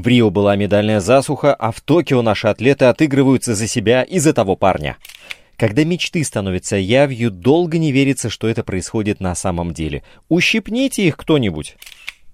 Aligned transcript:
В 0.00 0.06
Рио 0.06 0.30
была 0.30 0.56
медальная 0.56 0.98
засуха, 1.00 1.54
а 1.54 1.72
в 1.72 1.82
Токио 1.82 2.22
наши 2.22 2.48
атлеты 2.48 2.86
отыгрываются 2.86 3.54
за 3.54 3.68
себя 3.68 4.02
и 4.02 4.18
за 4.18 4.32
того 4.32 4.56
парня. 4.56 4.96
Когда 5.58 5.84
мечты 5.84 6.24
становятся 6.24 6.76
явью, 6.76 7.30
долго 7.30 7.76
не 7.76 7.92
верится, 7.92 8.30
что 8.30 8.48
это 8.48 8.64
происходит 8.64 9.20
на 9.20 9.34
самом 9.34 9.74
деле. 9.74 10.02
Ущипните 10.30 11.06
их 11.06 11.18
кто-нибудь. 11.18 11.76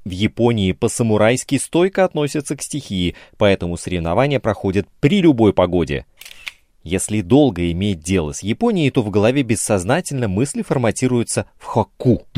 В 0.05 0.11
Японии 0.11 0.71
по-самурайски 0.71 1.59
стойко 1.59 2.05
относятся 2.05 2.57
к 2.57 2.63
стихии, 2.63 3.17
поэтому 3.37 3.77
соревнования 3.77 4.39
проходят 4.39 4.87
при 5.01 5.21
любой 5.21 5.53
погоде. 5.53 6.07
Если 6.85 7.21
долго 7.21 7.73
иметь 7.73 7.99
дело 7.99 8.31
с 8.33 8.45
Японией, 8.45 8.91
то 8.91 9.03
в 9.03 9.11
голове 9.11 9.43
бессознательно 9.43 10.29
мысли 10.29 10.63
форматируются 10.63 11.47
в 11.59 11.65
хокку. 11.65 12.29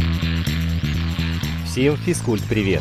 Всем 1.66 1.98
физкульт-привет! 1.98 2.80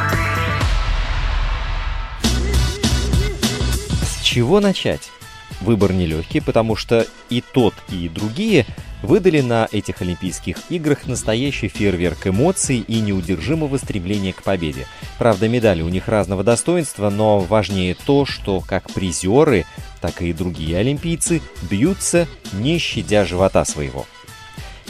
Чего 4.31 4.61
начать? 4.61 5.11
Выбор 5.59 5.91
нелегкий, 5.91 6.39
потому 6.39 6.77
что 6.77 7.05
и 7.29 7.43
тот, 7.53 7.73
и 7.89 8.07
другие 8.07 8.65
выдали 9.03 9.41
на 9.41 9.67
этих 9.69 10.01
Олимпийских 10.01 10.55
играх 10.69 11.05
настоящий 11.05 11.67
фейерверк 11.67 12.27
эмоций 12.27 12.77
и 12.77 13.01
неудержимого 13.01 13.75
стремления 13.75 14.31
к 14.31 14.41
победе. 14.41 14.87
Правда, 15.19 15.49
медали 15.49 15.81
у 15.81 15.89
них 15.89 16.07
разного 16.07 16.45
достоинства, 16.45 17.09
но 17.09 17.39
важнее 17.39 17.93
то, 17.93 18.25
что 18.25 18.61
как 18.61 18.89
призеры 18.93 19.65
так 19.99 20.21
и 20.21 20.31
другие 20.31 20.77
олимпийцы 20.77 21.41
бьются, 21.69 22.25
не 22.53 22.77
щадя 22.77 23.25
живота 23.25 23.65
своего. 23.65 24.05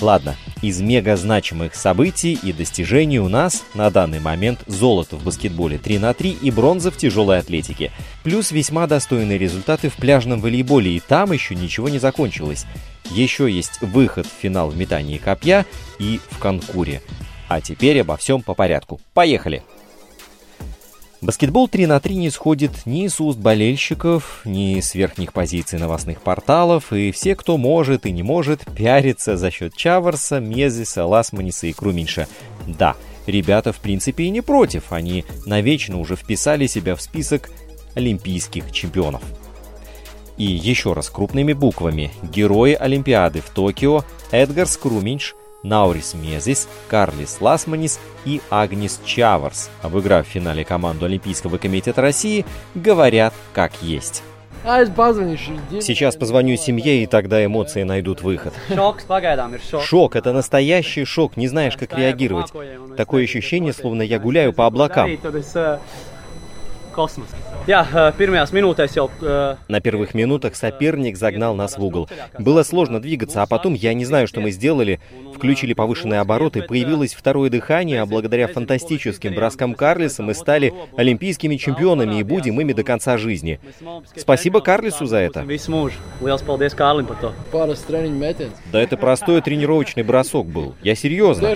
Ладно, 0.01 0.35
из 0.63 0.81
мега 0.81 1.15
значимых 1.15 1.75
событий 1.75 2.33
и 2.41 2.51
достижений 2.51 3.19
у 3.19 3.29
нас 3.29 3.63
на 3.75 3.91
данный 3.91 4.19
момент 4.19 4.63
золото 4.65 5.15
в 5.15 5.23
баскетболе 5.23 5.77
3 5.77 5.99
на 5.99 6.15
3 6.15 6.37
и 6.41 6.49
бронза 6.49 6.89
в 6.89 6.97
тяжелой 6.97 7.37
атлетике. 7.37 7.91
Плюс 8.23 8.51
весьма 8.51 8.87
достойные 8.87 9.37
результаты 9.37 9.89
в 9.89 9.95
пляжном 9.95 10.41
волейболе, 10.41 10.95
и 10.95 10.99
там 10.99 11.31
еще 11.31 11.53
ничего 11.53 11.87
не 11.87 11.99
закончилось. 11.99 12.65
Еще 13.11 13.51
есть 13.51 13.79
выход 13.81 14.25
в 14.25 14.41
финал 14.41 14.69
в 14.69 14.77
метании 14.77 15.19
копья 15.19 15.67
и 15.99 16.19
в 16.31 16.39
конкуре. 16.39 17.01
А 17.47 17.61
теперь 17.61 18.01
обо 18.01 18.17
всем 18.17 18.41
по 18.41 18.55
порядку. 18.55 18.99
Поехали! 19.13 19.61
Баскетбол 21.21 21.67
3 21.67 21.85
на 21.85 21.99
3 21.99 22.15
не 22.15 22.31
сходит 22.31 22.71
ни 22.87 23.07
с 23.07 23.21
уст 23.21 23.37
болельщиков, 23.37 24.41
ни 24.43 24.79
с 24.79 24.95
верхних 24.95 25.33
позиций 25.33 25.77
новостных 25.77 26.19
порталов, 26.19 26.91
и 26.91 27.11
все, 27.11 27.35
кто 27.35 27.57
может 27.57 28.07
и 28.07 28.11
не 28.11 28.23
может, 28.23 28.65
пиарится 28.75 29.37
за 29.37 29.51
счет 29.51 29.75
Чаварса, 29.75 30.39
Мезиса, 30.39 31.05
Ласманиса 31.05 31.67
и 31.67 31.73
Круминша. 31.73 32.27
Да, 32.65 32.95
ребята 33.27 33.71
в 33.71 33.77
принципе 33.77 34.23
и 34.23 34.29
не 34.31 34.41
против, 34.41 34.91
они 34.91 35.23
навечно 35.45 35.99
уже 35.99 36.15
вписали 36.15 36.65
себя 36.65 36.95
в 36.95 37.01
список 37.03 37.51
олимпийских 37.93 38.71
чемпионов. 38.71 39.21
И 40.37 40.45
еще 40.45 40.93
раз 40.93 41.11
крупными 41.11 41.53
буквами. 41.53 42.11
Герои 42.23 42.73
Олимпиады 42.73 43.41
в 43.41 43.51
Токио 43.51 44.05
Эдгар 44.31 44.65
Скруминч, 44.65 45.33
Наурис 45.63 46.13
Мезис, 46.13 46.67
Карлис 46.87 47.39
Ласманис 47.39 47.99
и 48.25 48.41
Агнис 48.49 48.99
Чаварс, 49.05 49.69
обыграв 49.81 50.27
в 50.27 50.29
финале 50.29 50.65
команду 50.65 51.05
Олимпийского 51.05 51.57
комитета 51.57 52.01
России, 52.01 52.45
говорят 52.75 53.33
как 53.53 53.71
есть. 53.81 54.23
Сейчас 55.81 56.15
позвоню 56.15 56.55
семье, 56.55 57.01
и 57.01 57.07
тогда 57.07 57.43
эмоции 57.43 57.81
найдут 57.83 58.21
выход. 58.21 58.53
Шок, 59.81 60.15
это 60.15 60.33
настоящий 60.33 61.03
шок, 61.03 61.35
не 61.35 61.47
знаешь, 61.47 61.75
как 61.77 61.97
реагировать. 61.97 62.51
Такое 62.95 63.23
ощущение, 63.23 63.73
словно 63.73 64.03
я 64.03 64.19
гуляю 64.19 64.53
по 64.53 64.67
облакам. 64.67 65.09
На 69.67 69.81
первых 69.81 70.13
минутах 70.13 70.55
соперник 70.55 71.17
загнал 71.17 71.55
нас 71.55 71.77
в 71.77 71.83
угол. 71.83 72.09
Было 72.39 72.63
сложно 72.63 72.99
двигаться, 73.01 73.41
а 73.41 73.45
потом, 73.45 73.73
я 73.73 73.93
не 73.93 74.05
знаю, 74.05 74.27
что 74.27 74.41
мы 74.41 74.51
сделали, 74.51 74.99
включили 75.35 75.73
повышенные 75.73 76.19
обороты, 76.21 76.63
появилось 76.63 77.13
второе 77.13 77.49
дыхание, 77.49 78.01
а 78.01 78.05
благодаря 78.05 78.47
фантастическим 78.47 79.35
броскам 79.35 79.75
Карлиса 79.75 80.23
мы 80.23 80.33
стали 80.33 80.73
олимпийскими 80.97 81.57
чемпионами 81.57 82.19
и 82.19 82.23
будем 82.23 82.59
ими 82.59 82.73
до 82.73 82.83
конца 82.83 83.17
жизни. 83.17 83.59
Спасибо 84.15 84.61
Карлису 84.61 85.05
за 85.05 85.17
это. 85.17 85.41
Да 88.71 88.81
это 88.81 88.97
простой 88.97 89.41
тренировочный 89.41 90.03
бросок 90.03 90.47
был. 90.47 90.75
Я 90.81 90.95
серьезно. 90.95 91.55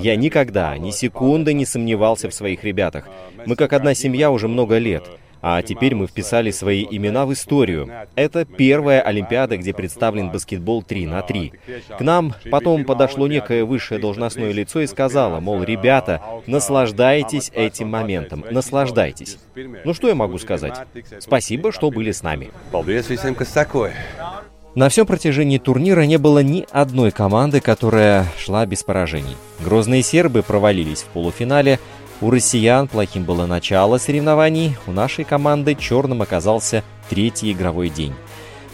Я 0.00 0.16
никогда, 0.16 0.76
ни 0.78 0.90
секунды 0.90 1.52
не 1.52 1.66
сомневался 1.66 2.30
в 2.30 2.34
своих 2.34 2.64
ребятах. 2.64 3.08
Мы 3.46 3.56
как 3.56 3.72
одна 3.72 3.94
семья 3.94 4.30
уже 4.30 4.48
много 4.48 4.78
лет. 4.78 5.04
А 5.40 5.62
теперь 5.62 5.94
мы 5.94 6.06
вписали 6.06 6.50
свои 6.50 6.84
имена 6.88 7.24
в 7.24 7.32
историю. 7.32 7.90
Это 8.16 8.44
первая 8.44 9.00
Олимпиада, 9.00 9.56
где 9.56 9.72
представлен 9.72 10.30
баскетбол 10.30 10.82
3 10.82 11.06
на 11.06 11.22
3. 11.22 11.52
К 11.98 12.00
нам 12.00 12.34
потом 12.50 12.84
подошло 12.84 13.28
некое 13.28 13.64
высшее 13.64 14.00
должностное 14.00 14.52
лицо 14.52 14.80
и 14.80 14.86
сказало, 14.86 15.40
мол, 15.40 15.62
ребята, 15.62 16.22
наслаждайтесь 16.46 17.50
этим 17.54 17.88
моментом, 17.88 18.44
наслаждайтесь. 18.50 19.38
Ну 19.84 19.94
что 19.94 20.08
я 20.08 20.14
могу 20.14 20.38
сказать? 20.38 20.74
Спасибо, 21.20 21.72
что 21.72 21.90
были 21.90 22.10
с 22.10 22.22
нами. 22.22 22.50
На 24.78 24.88
всем 24.88 25.06
протяжении 25.06 25.58
турнира 25.58 26.02
не 26.02 26.18
было 26.18 26.40
ни 26.40 26.64
одной 26.70 27.10
команды, 27.10 27.60
которая 27.60 28.28
шла 28.38 28.64
без 28.64 28.84
поражений. 28.84 29.36
Грозные 29.58 30.04
сербы 30.04 30.44
провалились 30.44 31.02
в 31.02 31.06
полуфинале, 31.06 31.80
у 32.20 32.30
россиян 32.30 32.86
плохим 32.86 33.24
было 33.24 33.46
начало 33.46 33.98
соревнований, 33.98 34.76
у 34.86 34.92
нашей 34.92 35.24
команды 35.24 35.74
черным 35.74 36.22
оказался 36.22 36.84
третий 37.10 37.50
игровой 37.50 37.88
день. 37.88 38.14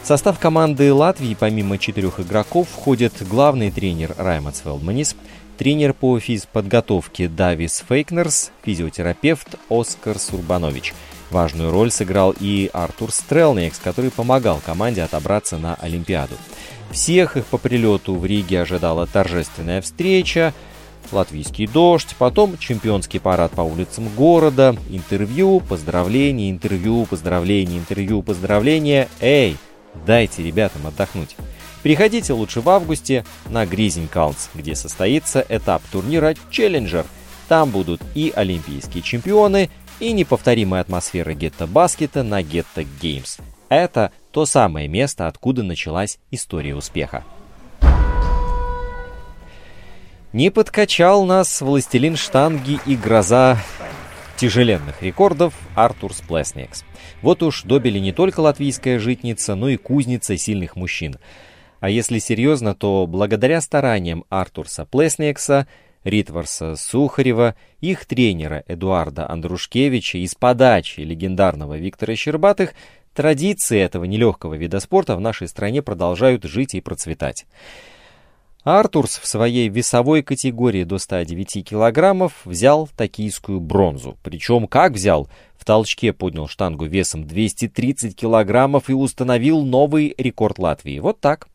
В 0.02 0.06
состав 0.06 0.38
команды 0.38 0.92
Латвии 0.92 1.34
помимо 1.40 1.78
четырех 1.78 2.20
игроков 2.20 2.68
входят 2.68 3.14
главный 3.26 3.70
тренер 3.70 4.14
Раймондс 4.18 4.60
Фелдманис, 4.60 5.16
тренер 5.56 5.94
по 5.94 6.20
физподготовке 6.20 7.28
Давис 7.28 7.82
Фейкнерс, 7.88 8.50
физиотерапевт 8.62 9.54
Оскар 9.70 10.18
Сурбанович– 10.18 10.92
Важную 11.30 11.70
роль 11.70 11.90
сыграл 11.90 12.34
и 12.38 12.70
Артур 12.72 13.10
Стрелникс, 13.10 13.78
который 13.78 14.10
помогал 14.10 14.60
команде 14.64 15.02
отобраться 15.02 15.58
на 15.58 15.74
Олимпиаду. 15.76 16.34
Всех 16.90 17.36
их 17.36 17.46
по 17.46 17.58
прилету 17.58 18.14
в 18.14 18.24
Риге 18.24 18.62
ожидала 18.62 19.06
торжественная 19.06 19.80
встреча, 19.82 20.54
латвийский 21.10 21.66
дождь, 21.66 22.14
потом 22.18 22.58
чемпионский 22.58 23.20
парад 23.20 23.52
по 23.52 23.62
улицам 23.62 24.08
города, 24.16 24.76
интервью, 24.90 25.60
поздравления, 25.60 26.50
интервью, 26.50 27.06
поздравления, 27.06 27.78
интервью, 27.78 28.22
поздравления. 28.22 29.08
Эй, 29.20 29.56
дайте 30.06 30.42
ребятам 30.42 30.86
отдохнуть. 30.86 31.36
Приходите 31.82 32.32
лучше 32.32 32.60
в 32.60 32.68
августе 32.70 33.24
на 33.48 33.66
Гризень 33.66 34.08
Калнс, 34.08 34.50
где 34.54 34.74
состоится 34.74 35.44
этап 35.48 35.82
турнира 35.92 36.34
Челленджер. 36.50 37.04
Там 37.48 37.70
будут 37.70 38.00
и 38.14 38.32
олимпийские 38.34 39.02
чемпионы, 39.02 39.68
и 40.00 40.12
неповторимая 40.12 40.80
атмосфера 40.80 41.34
гетто-баскета 41.34 42.22
на 42.22 42.42
гетто 42.42 42.82
Games. 42.82 43.40
Это 43.68 44.12
то 44.30 44.46
самое 44.46 44.88
место, 44.88 45.26
откуда 45.26 45.62
началась 45.62 46.18
история 46.30 46.74
успеха. 46.74 47.24
Не 50.32 50.50
подкачал 50.50 51.24
нас 51.24 51.60
властелин 51.60 52.16
штанги 52.16 52.80
и 52.86 52.96
гроза 52.96 53.58
тяжеленных 54.36 55.00
рекордов 55.02 55.54
Артур 55.74 56.12
Сплесникс. 56.12 56.84
Вот 57.22 57.42
уж 57.42 57.62
добили 57.62 57.98
не 57.98 58.12
только 58.12 58.40
латвийская 58.40 58.98
житница, 58.98 59.54
но 59.54 59.68
и 59.68 59.76
кузница 59.76 60.36
сильных 60.36 60.76
мужчин. 60.76 61.16
А 61.80 61.88
если 61.88 62.18
серьезно, 62.18 62.74
то 62.74 63.06
благодаря 63.06 63.60
стараниям 63.60 64.24
Артурса 64.28 64.86
Плесникса 64.86 65.66
Ритварса 66.04 66.76
Сухарева, 66.76 67.56
их 67.80 68.04
тренера 68.04 68.62
Эдуарда 68.68 69.28
Андрушкевича 69.28 70.18
и 70.18 70.26
с 70.26 70.34
подачи 70.34 71.00
легендарного 71.00 71.76
Виктора 71.78 72.14
Щербатых 72.14 72.74
традиции 73.14 73.78
этого 73.78 74.04
нелегкого 74.04 74.54
вида 74.54 74.80
спорта 74.80 75.16
в 75.16 75.20
нашей 75.20 75.48
стране 75.48 75.82
продолжают 75.82 76.44
жить 76.44 76.74
и 76.74 76.80
процветать. 76.80 77.46
Артурс 78.64 79.18
в 79.18 79.26
своей 79.26 79.68
весовой 79.68 80.22
категории 80.22 80.84
до 80.84 80.98
109 80.98 81.68
килограммов 81.68 82.32
взял 82.46 82.88
токийскую 82.96 83.60
бронзу. 83.60 84.16
Причем 84.22 84.66
как 84.68 84.92
взял? 84.92 85.28
В 85.58 85.66
толчке 85.66 86.14
поднял 86.14 86.48
штангу 86.48 86.86
весом 86.86 87.26
230 87.26 88.16
килограммов 88.16 88.88
и 88.88 88.94
установил 88.94 89.62
новый 89.62 90.14
рекорд 90.16 90.58
Латвии. 90.58 90.98
Вот 90.98 91.20
так. 91.20 91.48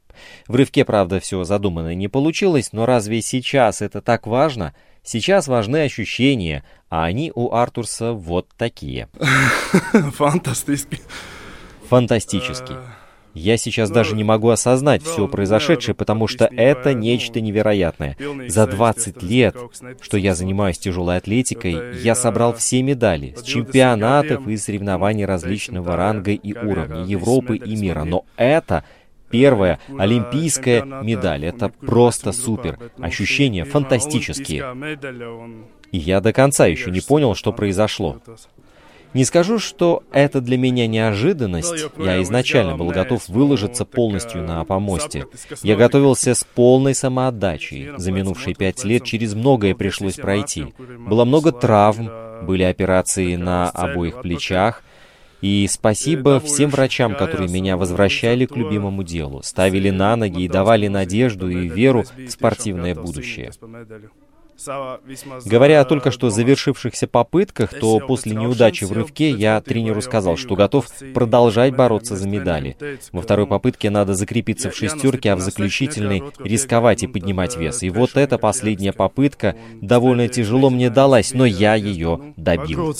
В 0.47 0.55
рывке, 0.55 0.85
правда, 0.85 1.19
все 1.19 1.43
задуманное 1.43 1.95
не 1.95 2.07
получилось, 2.07 2.69
но 2.71 2.85
разве 2.85 3.21
сейчас 3.21 3.81
это 3.81 4.01
так 4.01 4.27
важно? 4.27 4.73
Сейчас 5.03 5.47
важны 5.47 5.83
ощущения, 5.83 6.63
а 6.89 7.05
они 7.05 7.31
у 7.33 7.53
Артурса 7.53 8.13
вот 8.13 8.47
такие. 8.57 9.07
Фантастически. 10.17 10.99
Фантастически. 11.87 12.73
Я 13.33 13.57
сейчас 13.57 13.89
даже 13.89 14.15
не 14.15 14.23
могу 14.23 14.49
осознать 14.49 15.03
все 15.03 15.27
произошедшее, 15.27 15.95
потому 15.95 16.27
что 16.27 16.45
это 16.45 16.93
нечто 16.93 17.41
невероятное. 17.41 18.17
За 18.47 18.67
20 18.67 19.21
лет, 19.23 19.55
что 20.01 20.17
я 20.17 20.35
занимаюсь 20.35 20.79
тяжелой 20.79 21.17
атлетикой, 21.17 21.99
я 22.01 22.15
собрал 22.15 22.53
все 22.53 22.81
медали 22.81 23.35
с 23.37 23.43
чемпионатов 23.43 24.47
и 24.47 24.57
соревнований 24.57 25.25
различного 25.25 25.95
ранга 25.95 26.31
и 26.31 26.53
уровня 26.53 27.03
Европы 27.03 27.57
и 27.57 27.75
мира. 27.75 28.03
Но 28.03 28.25
это 28.35 28.83
первая 29.29 29.79
олимпийская 29.97 30.83
медаль. 30.83 31.45
Это 31.45 31.69
просто 31.69 32.31
супер. 32.31 32.77
Ощущения 32.99 33.65
фантастические. 33.65 34.65
И 35.91 35.97
я 35.97 36.21
до 36.21 36.33
конца 36.33 36.67
еще 36.67 36.91
не 36.91 37.01
понял, 37.01 37.35
что 37.35 37.51
произошло. 37.51 38.21
Не 39.13 39.25
скажу, 39.25 39.57
что 39.57 40.03
это 40.11 40.39
для 40.39 40.57
меня 40.57 40.85
неожиданность. 40.85 41.87
Я 41.97 42.21
изначально 42.21 42.77
был 42.77 42.89
готов 42.89 43.27
выложиться 43.27 43.83
полностью 43.83 44.43
на 44.43 44.63
помосте. 44.65 45.25
Я 45.63 45.75
готовился 45.75 46.35
с 46.35 46.43
полной 46.43 46.93
самоотдачей. 46.93 47.89
За 47.97 48.11
минувшие 48.11 48.53
пять 48.53 48.83
лет 48.83 49.03
через 49.03 49.33
многое 49.33 49.73
пришлось 49.73 50.15
пройти. 50.15 50.73
Было 50.99 51.25
много 51.25 51.51
травм, 51.51 52.11
были 52.45 52.63
операции 52.63 53.35
на 53.35 53.69
обоих 53.69 54.21
плечах. 54.21 54.83
И 55.41 55.67
спасибо 55.69 56.39
всем 56.39 56.69
врачам, 56.69 57.15
которые 57.15 57.49
меня 57.49 57.77
возвращали 57.77 58.45
к 58.45 58.55
любимому 58.55 59.03
делу, 59.03 59.41
ставили 59.43 59.89
на 59.89 60.15
ноги 60.15 60.43
и 60.43 60.47
давали 60.47 60.87
надежду 60.87 61.49
и 61.49 61.67
веру 61.67 62.03
в 62.03 62.29
спортивное 62.29 62.95
будущее. 62.95 63.51
Говоря 65.45 65.81
о 65.81 65.85
только 65.85 66.11
что 66.11 66.29
завершившихся 66.29 67.07
попытках, 67.07 67.73
то 67.73 67.99
после 67.99 68.35
неудачи 68.35 68.83
в 68.83 68.91
рывке 68.91 69.31
я 69.31 69.61
тренеру 69.61 70.01
сказал, 70.01 70.35
что 70.35 70.55
готов 70.55 70.85
продолжать 71.13 71.75
бороться 71.75 72.15
за 72.15 72.27
медали. 72.27 72.75
Во 73.13 73.21
второй 73.21 73.47
попытке 73.47 73.89
надо 73.89 74.15
закрепиться 74.15 74.69
в 74.69 74.75
шестерке, 74.75 75.31
а 75.31 75.35
в 75.37 75.39
заключительной 75.39 76.23
рисковать 76.39 77.03
и 77.03 77.07
поднимать 77.07 77.55
вес. 77.55 77.83
И 77.83 77.89
вот 77.89 78.17
эта 78.17 78.37
последняя 78.37 78.91
попытка 78.91 79.55
довольно 79.81 80.27
тяжело 80.27 80.69
мне 80.69 80.89
далась, 80.89 81.33
но 81.33 81.45
я 81.45 81.75
ее 81.75 82.33
добил. 82.35 82.93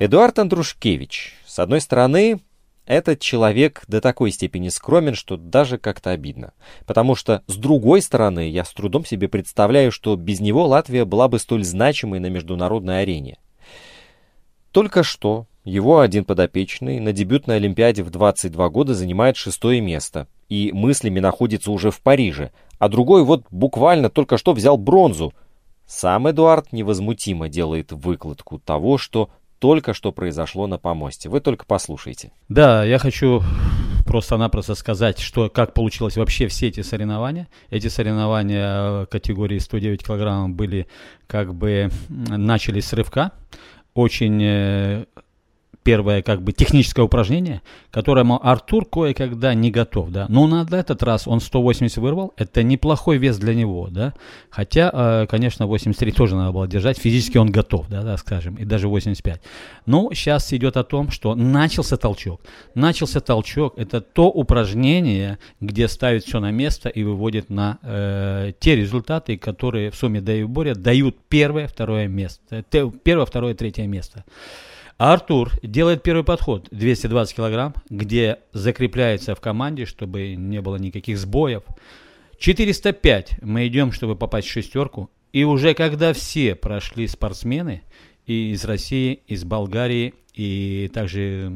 Эдуард 0.00 0.40
Андрушкевич. 0.40 1.36
С 1.46 1.60
одной 1.60 1.80
стороны, 1.80 2.40
этот 2.84 3.20
человек 3.20 3.84
до 3.86 4.00
такой 4.00 4.32
степени 4.32 4.70
скромен, 4.70 5.14
что 5.14 5.36
даже 5.36 5.78
как-то 5.78 6.10
обидно. 6.10 6.52
Потому 6.84 7.14
что, 7.14 7.42
с 7.46 7.54
другой 7.54 8.02
стороны, 8.02 8.48
я 8.48 8.64
с 8.64 8.72
трудом 8.72 9.04
себе 9.04 9.28
представляю, 9.28 9.92
что 9.92 10.16
без 10.16 10.40
него 10.40 10.66
Латвия 10.66 11.04
была 11.04 11.28
бы 11.28 11.38
столь 11.38 11.62
значимой 11.62 12.18
на 12.18 12.26
международной 12.26 13.02
арене. 13.02 13.38
Только 14.72 15.02
что 15.04 15.46
его 15.64 16.00
один 16.00 16.24
подопечный 16.24 16.98
на 16.98 17.12
дебютной 17.12 17.56
Олимпиаде 17.56 18.02
в 18.02 18.10
22 18.10 18.68
года 18.70 18.94
занимает 18.94 19.36
шестое 19.36 19.80
место 19.80 20.26
и 20.48 20.72
мыслями 20.72 21.20
находится 21.20 21.70
уже 21.70 21.90
в 21.90 22.00
Париже, 22.00 22.52
а 22.78 22.88
другой 22.88 23.22
вот 23.22 23.44
буквально 23.50 24.08
только 24.08 24.38
что 24.38 24.54
взял 24.54 24.76
бронзу. 24.76 25.34
Сам 25.88 26.30
Эдуард 26.30 26.70
невозмутимо 26.74 27.48
делает 27.48 27.92
выкладку 27.92 28.58
того, 28.58 28.98
что 28.98 29.30
только 29.58 29.94
что 29.94 30.12
произошло 30.12 30.66
на 30.66 30.76
помосте. 30.76 31.30
Вы 31.30 31.40
только 31.40 31.64
послушайте. 31.64 32.30
Да, 32.50 32.84
я 32.84 32.98
хочу 32.98 33.42
просто-напросто 34.04 34.74
сказать, 34.74 35.18
что 35.18 35.48
как 35.48 35.72
получилось 35.72 36.18
вообще 36.18 36.46
все 36.46 36.68
эти 36.68 36.82
соревнования. 36.82 37.48
Эти 37.70 37.88
соревнования 37.88 39.06
категории 39.06 39.58
109 39.58 40.04
килограммов 40.06 40.50
были 40.50 40.86
как 41.26 41.54
бы 41.54 41.88
начались 42.08 42.84
с 42.84 42.92
рывка. 42.92 43.32
Очень 43.94 44.42
э, 44.42 45.06
первое 45.88 46.20
как 46.20 46.42
бы 46.42 46.52
техническое 46.52 47.00
упражнение, 47.00 47.62
которому 47.90 48.46
Артур 48.46 48.84
кое-когда 48.84 49.54
не 49.54 49.70
готов, 49.70 50.10
да. 50.10 50.26
Но 50.28 50.46
на 50.46 50.66
этот 50.70 51.02
раз 51.02 51.26
он 51.26 51.40
180 51.40 51.96
вырвал, 51.96 52.34
это 52.36 52.62
неплохой 52.62 53.16
вес 53.16 53.38
для 53.38 53.54
него, 53.54 53.88
да. 53.90 54.12
Хотя, 54.50 54.90
э, 54.92 55.26
конечно, 55.30 55.66
83 55.66 56.12
тоже 56.12 56.36
надо 56.36 56.52
было 56.52 56.68
держать, 56.68 56.98
физически 56.98 57.38
он 57.38 57.50
готов, 57.50 57.88
да, 57.88 58.02
да, 58.02 58.18
скажем, 58.18 58.56
и 58.56 58.66
даже 58.66 58.86
85. 58.86 59.40
Но 59.86 60.10
сейчас 60.12 60.52
идет 60.52 60.76
о 60.76 60.84
том, 60.84 61.10
что 61.10 61.34
начался 61.34 61.96
толчок. 61.96 62.42
Начался 62.74 63.20
толчок, 63.20 63.78
это 63.78 64.02
то 64.02 64.28
упражнение, 64.28 65.38
где 65.62 65.88
ставит 65.88 66.24
все 66.24 66.38
на 66.38 66.50
место 66.50 66.90
и 66.90 67.02
выводит 67.02 67.48
на 67.48 67.78
э, 67.82 68.52
те 68.60 68.76
результаты, 68.76 69.38
которые 69.38 69.90
в 69.90 69.94
сумме 69.94 70.20
да 70.20 70.34
и 70.34 70.42
в 70.42 70.74
дают 70.74 71.16
первое, 71.30 71.66
второе 71.66 72.08
место, 72.08 72.62
первое, 73.02 73.24
второе, 73.24 73.54
третье 73.54 73.86
место. 73.86 74.26
Артур 74.98 75.52
делает 75.62 76.02
первый 76.02 76.24
подход 76.24 76.66
220 76.72 77.36
килограмм, 77.36 77.72
где 77.88 78.40
закрепляется 78.52 79.36
в 79.36 79.40
команде, 79.40 79.86
чтобы 79.86 80.34
не 80.34 80.60
было 80.60 80.74
никаких 80.74 81.18
сбоев. 81.18 81.62
405 82.38 83.42
мы 83.42 83.68
идем, 83.68 83.92
чтобы 83.92 84.16
попасть 84.16 84.48
в 84.48 84.50
шестерку. 84.50 85.08
И 85.32 85.44
уже 85.44 85.74
когда 85.74 86.12
все 86.12 86.56
прошли 86.56 87.06
спортсмены 87.06 87.82
и 88.26 88.50
из 88.50 88.64
России, 88.64 89.20
из 89.28 89.44
Болгарии, 89.44 90.14
и 90.34 90.90
также 90.92 91.46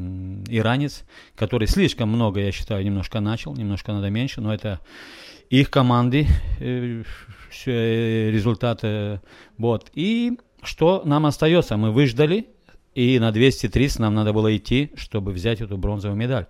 иранец, 0.47 1.03
который 1.35 1.67
слишком 1.67 2.09
много, 2.09 2.39
я 2.39 2.51
считаю, 2.53 2.85
немножко 2.85 3.19
начал, 3.19 3.53
немножко 3.55 3.91
надо 3.91 4.09
меньше, 4.09 4.39
но 4.39 4.53
это 4.53 4.79
их 5.49 5.69
команды, 5.69 6.27
э, 6.59 7.03
э, 7.65 8.29
результаты. 8.31 9.19
Вот. 9.57 9.91
И 9.93 10.37
что 10.63 11.01
нам 11.03 11.25
остается? 11.25 11.75
Мы 11.75 11.91
выждали, 11.91 12.47
и 12.95 13.19
на 13.19 13.31
230 13.31 13.99
нам 13.99 14.15
надо 14.15 14.33
было 14.33 14.55
идти, 14.55 14.91
чтобы 14.95 15.31
взять 15.31 15.61
эту 15.61 15.77
бронзовую 15.77 16.17
медаль. 16.17 16.47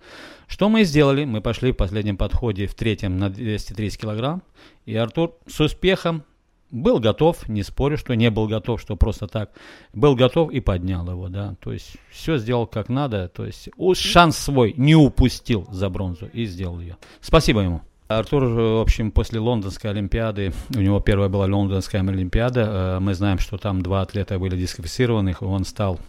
Что 0.48 0.70
мы 0.70 0.84
сделали? 0.84 1.26
Мы 1.26 1.42
пошли 1.42 1.72
в 1.72 1.76
последнем 1.76 2.18
подходе 2.18 2.68
в 2.68 2.76
третьем 2.76 3.18
на 3.18 3.30
230 3.30 4.00
килограмм. 4.00 4.44
И 4.86 4.96
Артур 4.96 5.36
с 5.48 5.60
успехом 5.60 6.24
был 6.70 7.00
готов, 7.00 7.48
не 7.48 7.64
спорю, 7.64 7.98
что 7.98 8.16
не 8.16 8.30
был 8.30 8.48
готов, 8.48 8.82
что 8.82 8.96
просто 8.96 9.28
так. 9.28 9.52
Был 9.94 10.16
готов 10.16 10.52
и 10.52 10.60
поднял 10.60 11.10
его, 11.10 11.30
да. 11.30 11.56
То 11.62 11.72
есть 11.72 11.96
все 12.10 12.38
сделал 12.38 12.68
как 12.68 12.90
надо. 12.90 13.30
То 13.30 13.46
есть 13.46 13.70
шанс 13.94 14.38
свой 14.38 14.74
не 14.76 14.96
упустил 14.96 15.68
за 15.72 15.90
бронзу 15.90 16.28
и 16.34 16.46
сделал 16.46 16.80
ее. 16.80 16.98
Спасибо 17.22 17.62
ему. 17.62 17.82
Артур, 18.08 18.44
в 18.44 18.82
общем, 18.82 19.12
после 19.12 19.40
Лондонской 19.40 19.90
Олимпиады, 19.90 20.54
у 20.76 20.80
него 20.80 21.00
первая 21.00 21.30
была 21.30 21.46
Лондонская 21.46 22.02
Олимпиада, 22.02 22.62
э, 22.62 23.00
мы 23.00 23.14
знаем, 23.14 23.40
что 23.40 23.58
там 23.58 23.82
два 23.82 24.02
атлета 24.02 24.38
были 24.40 24.58
дисквалифицированы, 24.58 25.36
он 25.40 25.64
стал 25.64 26.00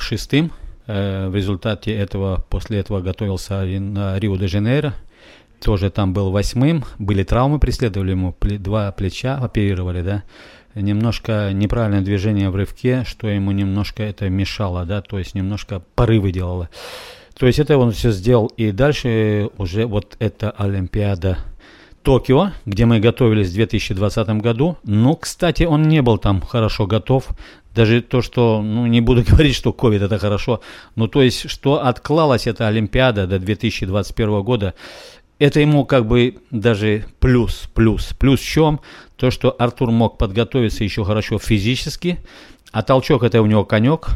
шестым. 0.00 0.52
Э, 0.92 1.28
в 1.28 1.36
результате 1.36 1.94
этого, 1.94 2.44
после 2.50 2.80
этого 2.80 3.00
готовился 3.00 3.62
на 3.62 4.18
Рио-де-Жанейро. 4.18 4.94
Тоже 5.62 5.90
там 5.90 6.12
был 6.12 6.32
восьмым. 6.32 6.84
Были 6.98 7.22
травмы, 7.22 7.60
преследовали 7.60 8.10
ему, 8.10 8.34
два 8.40 8.90
плеча 8.90 9.36
оперировали, 9.36 10.02
да. 10.02 10.24
Немножко 10.74 11.50
неправильное 11.52 12.00
движение 12.00 12.50
в 12.50 12.56
рывке, 12.56 13.04
что 13.04 13.28
ему 13.28 13.52
немножко 13.52 14.02
это 14.02 14.28
мешало, 14.28 14.84
да, 14.84 15.00
то 15.00 15.18
есть 15.18 15.34
немножко 15.34 15.82
порывы 15.94 16.32
делало. 16.32 16.70
То 17.36 17.46
есть 17.46 17.58
это 17.58 17.78
он 17.78 17.92
все 17.92 18.10
сделал. 18.10 18.46
И 18.56 18.72
дальше 18.72 19.50
уже 19.58 19.86
вот 19.86 20.16
эта 20.18 20.50
Олимпиада 20.50 21.38
Токио, 22.02 22.52
где 22.66 22.86
мы 22.86 22.98
готовились 22.98 23.50
в 23.50 23.54
2020 23.54 24.28
году. 24.40 24.76
Но, 24.84 25.14
кстати, 25.14 25.64
он 25.64 25.82
не 25.82 26.02
был 26.02 26.18
там 26.18 26.40
хорошо 26.40 26.86
готов. 26.86 27.28
Даже 27.74 28.02
то, 28.02 28.20
что, 28.22 28.60
ну, 28.62 28.86
не 28.86 29.00
буду 29.00 29.22
говорить, 29.28 29.54
что 29.54 29.70
COVID 29.70 30.04
это 30.04 30.18
хорошо, 30.18 30.60
но 30.96 31.06
то 31.06 31.22
есть, 31.22 31.50
что 31.50 31.84
отклалась 31.84 32.46
эта 32.46 32.68
Олимпиада 32.68 33.26
до 33.26 33.38
2021 33.38 34.42
года, 34.42 34.74
это 35.38 35.60
ему 35.60 35.86
как 35.86 36.06
бы 36.06 36.36
даже 36.50 37.06
плюс, 37.18 37.68
плюс. 37.74 38.12
Плюс 38.18 38.40
в 38.40 38.46
чем? 38.46 38.80
То, 39.16 39.30
что 39.30 39.56
Артур 39.58 39.90
мог 39.90 40.18
подготовиться 40.18 40.84
еще 40.84 41.04
хорошо 41.04 41.38
физически, 41.38 42.18
а 42.72 42.82
толчок 42.82 43.22
это 43.22 43.40
у 43.40 43.46
него 43.46 43.64
конек. 43.64 44.10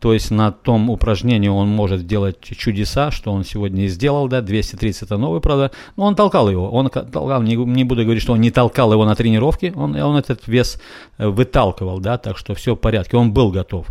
То 0.00 0.12
есть 0.12 0.30
на 0.30 0.52
том 0.52 0.90
упражнении 0.90 1.48
он 1.48 1.68
может 1.68 2.06
делать 2.06 2.40
чудеса, 2.40 3.10
что 3.10 3.32
он 3.32 3.44
сегодня 3.44 3.84
и 3.84 3.88
сделал, 3.88 4.28
да, 4.28 4.40
230 4.40 5.02
это 5.02 5.16
новый, 5.16 5.40
правда, 5.40 5.70
но 5.96 6.04
он 6.04 6.14
толкал 6.14 6.50
его, 6.50 6.70
он 6.70 6.90
толкал, 6.90 7.42
не, 7.42 7.56
не 7.56 7.84
буду 7.84 8.02
говорить, 8.02 8.22
что 8.22 8.34
он 8.34 8.40
не 8.40 8.50
толкал 8.50 8.92
его 8.92 9.04
на 9.04 9.14
тренировке, 9.14 9.72
он, 9.74 9.96
он 9.96 10.16
этот 10.16 10.46
вес 10.46 10.80
э, 11.18 11.26
выталкивал, 11.26 12.00
да, 12.00 12.18
так 12.18 12.36
что 12.36 12.54
все 12.54 12.74
в 12.74 12.78
порядке, 12.78 13.16
он 13.16 13.32
был 13.32 13.50
готов. 13.50 13.86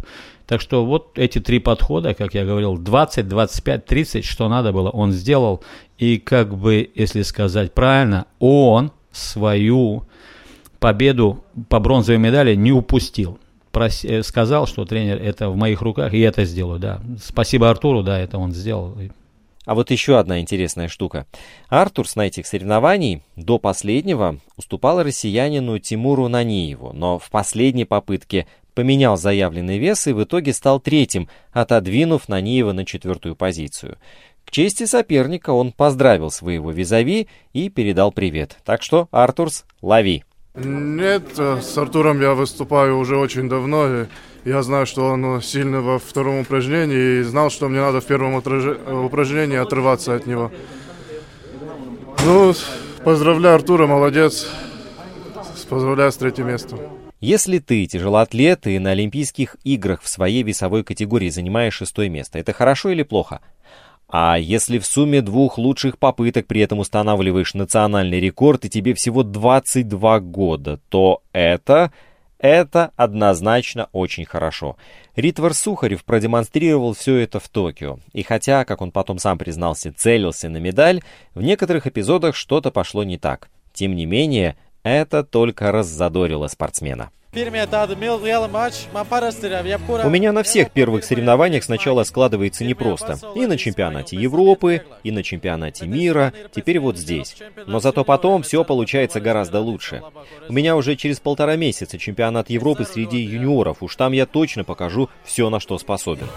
Так 0.46 0.62
что 0.62 0.86
вот 0.86 1.18
эти 1.18 1.40
три 1.40 1.60
подхода, 1.60 2.14
как 2.14 2.36
я 2.36 2.46
говорил, 2.46 2.78
20, 2.78 3.28
25, 3.28 3.86
30, 3.86 4.26
что 4.26 4.48
надо 4.48 4.72
было, 4.72 4.92
он 4.92 5.12
сделал. 5.12 5.64
И 5.98 6.20
как 6.20 6.56
бы, 6.56 6.88
если 6.94 7.24
сказать 7.24 7.74
правильно, 7.74 8.28
он 8.38 8.92
свою 9.12 10.04
победу 10.80 11.44
по 11.68 11.80
бронзовой 11.80 12.20
медали 12.20 12.54
не 12.54 12.72
упустил 12.72 13.40
прос... 13.76 14.06
Э, 14.06 14.24
сказал, 14.24 14.68
что 14.68 14.86
тренер, 14.86 15.22
это 15.22 15.50
в 15.50 15.58
моих 15.58 15.82
руках, 15.82 16.14
и 16.14 16.20
это 16.22 16.46
сделаю, 16.46 16.80
да. 16.80 17.02
Спасибо 17.22 17.70
Артуру, 17.70 18.04
да, 18.04 18.18
это 18.18 18.38
он 18.38 18.54
сделал. 18.54 18.98
А 19.66 19.76
вот 19.76 19.92
еще 19.92 20.18
одна 20.18 20.40
интересная 20.40 20.88
штука. 20.88 21.26
Артур 21.68 22.08
с 22.08 22.16
этих 22.16 22.48
соревнований 22.48 23.24
до 23.36 23.60
последнего 23.60 24.40
уступал 24.56 25.04
россиянину 25.04 25.78
Тимуру 25.80 26.30
Наниеву, 26.30 26.94
но 26.94 27.20
в 27.20 27.30
последней 27.30 27.86
попытке 27.86 28.48
поменял 28.74 29.18
заявленный 29.18 29.78
вес 29.78 30.08
и 30.08 30.14
в 30.14 30.24
итоге 30.24 30.54
стал 30.54 30.80
третьим, 30.80 31.28
отодвинув 31.52 32.30
Наниева 32.30 32.72
на 32.72 32.86
четвертую 32.86 33.36
позицию. 33.36 33.98
К 34.46 34.52
чести 34.52 34.86
соперника 34.86 35.50
он 35.50 35.72
поздравил 35.72 36.30
своего 36.30 36.72
визави 36.72 37.28
и 37.52 37.70
передал 37.70 38.12
привет. 38.12 38.58
Так 38.64 38.84
что, 38.84 39.08
Артурс, 39.12 39.66
лови! 39.82 40.24
Нет, 40.56 41.38
с 41.38 41.78
Артуром 41.78 42.22
я 42.22 42.34
выступаю 42.34 42.98
уже 42.98 43.18
очень 43.18 43.50
давно. 43.50 44.08
Я 44.46 44.64
знаю, 44.64 44.86
что 44.86 45.08
он 45.08 45.42
сильный 45.42 45.82
во 45.82 46.00
втором 46.00 46.40
упражнении 46.40 47.20
и 47.20 47.24
знал, 47.24 47.50
что 47.50 47.68
мне 47.68 47.82
надо 47.82 48.00
в 48.00 48.06
первом 48.06 48.36
упражнении 48.36 49.58
отрываться 49.58 50.16
от 50.16 50.28
него. 50.28 50.52
Ну, 52.26 52.54
поздравляю 53.04 53.56
Артура, 53.56 53.88
молодец. 53.88 54.48
Поздравляю 55.68 56.12
с 56.12 56.18
третьим 56.18 56.48
местом. 56.48 56.80
Если 57.22 57.58
ты 57.58 57.88
тяжелоатлет 57.88 58.68
и 58.68 58.78
на 58.78 58.92
Олимпийских 58.92 59.58
играх 59.64 60.04
в 60.04 60.08
своей 60.08 60.44
весовой 60.44 60.84
категории 60.84 61.30
занимаешь 61.30 61.74
шестое 61.74 62.08
место, 62.08 62.38
это 62.38 62.54
хорошо 62.54 62.92
или 62.92 63.02
плохо? 63.04 63.42
А 64.08 64.38
если 64.38 64.78
в 64.80 64.86
сумме 64.86 65.22
двух 65.22 65.58
лучших 65.58 65.98
попыток 65.98 66.46
при 66.48 66.62
этом 66.62 66.80
устанавливаешь 66.80 67.54
национальный 67.54 68.20
рекорд 68.20 68.66
и 68.66 68.70
тебе 68.70 68.94
всего 68.94 69.24
22 69.24 70.20
года, 70.20 70.80
то 70.90 71.22
это... 71.34 71.92
Это 72.38 72.92
однозначно 72.98 73.88
очень 73.92 74.26
хорошо. 74.26 74.76
Ритвар 75.16 75.54
Сухарев 75.54 76.04
продемонстрировал 76.04 76.94
все 76.94 77.16
это 77.16 77.40
в 77.40 77.48
Токио. 77.48 78.00
И 78.12 78.24
хотя, 78.24 78.66
как 78.66 78.82
он 78.82 78.92
потом 78.92 79.18
сам 79.20 79.38
признался, 79.38 79.94
целился 79.94 80.50
на 80.50 80.58
медаль, 80.58 81.02
в 81.34 81.42
некоторых 81.42 81.88
эпизодах 81.88 82.36
что-то 82.36 82.72
пошло 82.72 83.04
не 83.04 83.18
так. 83.18 83.50
Тем 83.74 83.96
не 83.96 84.06
менее, 84.06 84.58
это 84.84 85.24
только 85.24 85.72
раззадорило 85.72 86.48
спортсмена. 86.48 87.10
У 90.06 90.10
меня 90.10 90.32
на 90.32 90.44
всех 90.44 90.72
первых 90.72 91.04
соревнованиях 91.04 91.64
сначала 91.64 92.04
складывается 92.04 92.64
непросто. 92.64 93.18
И 93.36 93.46
на 93.46 93.58
чемпионате 93.58 94.16
Европы, 94.16 94.84
и 95.04 95.12
на 95.12 95.22
чемпионате 95.22 95.86
мира, 95.86 96.34
теперь 96.54 96.80
вот 96.80 96.98
здесь. 96.98 97.36
Но 97.68 97.80
зато 97.80 98.06
потом 98.06 98.44
все 98.44 98.64
получается 98.64 99.20
гораздо 99.20 99.60
лучше. 99.60 100.02
У 100.48 100.54
меня 100.54 100.76
уже 100.76 100.96
через 100.96 101.20
полтора 101.20 101.56
месяца 101.58 101.98
чемпионат 101.98 102.50
Европы 102.50 102.86
среди 102.86 103.18
юниоров, 103.18 103.84
уж 103.84 103.96
там 103.96 104.14
я 104.14 104.26
точно 104.26 104.64
покажу 104.64 105.10
все, 105.24 105.50
на 105.50 105.60
что 105.60 105.78
способен. 105.78 106.28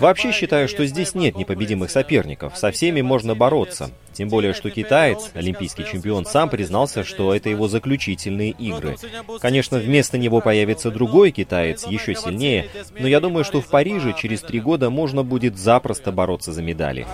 Вообще 0.00 0.32
считаю, 0.32 0.68
что 0.68 0.86
здесь 0.86 1.14
нет 1.14 1.36
непобедимых 1.36 1.90
соперников, 1.90 2.56
со 2.56 2.70
всеми 2.70 3.00
можно 3.00 3.34
бороться. 3.34 3.90
Тем 4.12 4.28
более, 4.28 4.52
что 4.52 4.70
китаец, 4.70 5.30
олимпийский 5.34 5.84
чемпион, 5.84 6.26
сам 6.26 6.48
признался, 6.48 7.04
что 7.04 7.34
это 7.34 7.48
его 7.48 7.68
заключительные 7.68 8.50
игры. 8.50 8.96
Конечно, 9.40 9.78
вместо 9.78 10.18
него 10.18 10.40
появится 10.40 10.90
другой 10.90 11.30
китаец, 11.30 11.86
еще 11.86 12.14
сильнее, 12.14 12.68
но 12.98 13.06
я 13.08 13.20
думаю, 13.20 13.44
что 13.44 13.60
в 13.60 13.68
Париже 13.68 14.14
через 14.16 14.40
три 14.40 14.60
года 14.60 14.90
можно 14.90 15.22
будет 15.22 15.56
запросто 15.56 16.12
бороться 16.12 16.52
за 16.52 16.62
медали. 16.62 17.06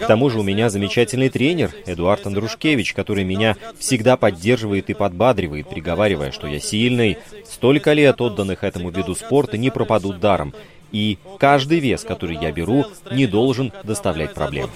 К 0.00 0.06
тому 0.06 0.30
же 0.30 0.40
у 0.40 0.42
меня 0.42 0.70
замечательный 0.70 1.28
тренер, 1.28 1.70
Эдуард 1.86 2.26
Андрушкевич, 2.26 2.92
который 2.94 3.24
меня 3.24 3.56
всегда 3.78 4.16
поддерживает 4.16 4.90
и 4.90 4.94
подбадривает, 4.94 5.68
приговаривая, 5.68 6.32
что 6.32 6.46
я 6.46 6.60
сильный. 6.60 7.18
Столько 7.44 7.92
лет 7.92 8.20
отданных 8.20 8.64
этому 8.64 8.90
виду 8.90 9.14
спорта 9.14 9.56
не 9.56 9.70
пропадут 9.70 10.20
даром 10.20 10.54
и 10.96 11.18
каждый 11.38 11.80
вес, 11.80 12.04
который 12.04 12.38
я 12.40 12.50
беру, 12.52 12.86
не 13.10 13.26
должен 13.26 13.70
доставлять 13.84 14.32
проблем. 14.32 14.70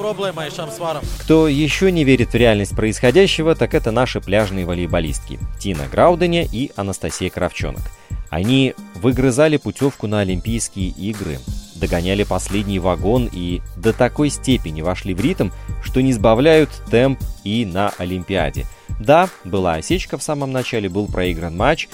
Кто 1.20 1.48
еще 1.48 1.90
не 1.90 2.04
верит 2.04 2.32
в 2.32 2.34
реальность 2.34 2.76
происходящего, 2.76 3.54
так 3.54 3.72
это 3.72 3.90
наши 3.90 4.20
пляжные 4.20 4.66
волейболистки 4.66 5.38
Тина 5.58 5.86
Граудене 5.90 6.44
и 6.44 6.72
Анастасия 6.76 7.30
Кравчонок. 7.30 7.80
Они 8.28 8.74
выгрызали 8.96 9.56
путевку 9.56 10.06
на 10.08 10.20
Олимпийские 10.20 10.90
игры, 10.90 11.38
догоняли 11.76 12.24
последний 12.24 12.78
вагон 12.78 13.28
и 13.32 13.62
до 13.76 13.94
такой 13.94 14.28
степени 14.28 14.82
вошли 14.82 15.14
в 15.14 15.20
ритм, 15.22 15.48
что 15.82 16.02
не 16.02 16.12
сбавляют 16.12 16.68
темп 16.90 17.18
и 17.44 17.64
на 17.64 17.92
Олимпиаде. 17.96 18.66
Да, 19.00 19.30
была 19.44 19.74
осечка 19.76 20.18
в 20.18 20.22
самом 20.22 20.52
начале, 20.52 20.90
был 20.90 21.06
проигран 21.06 21.56
матч, 21.56 21.88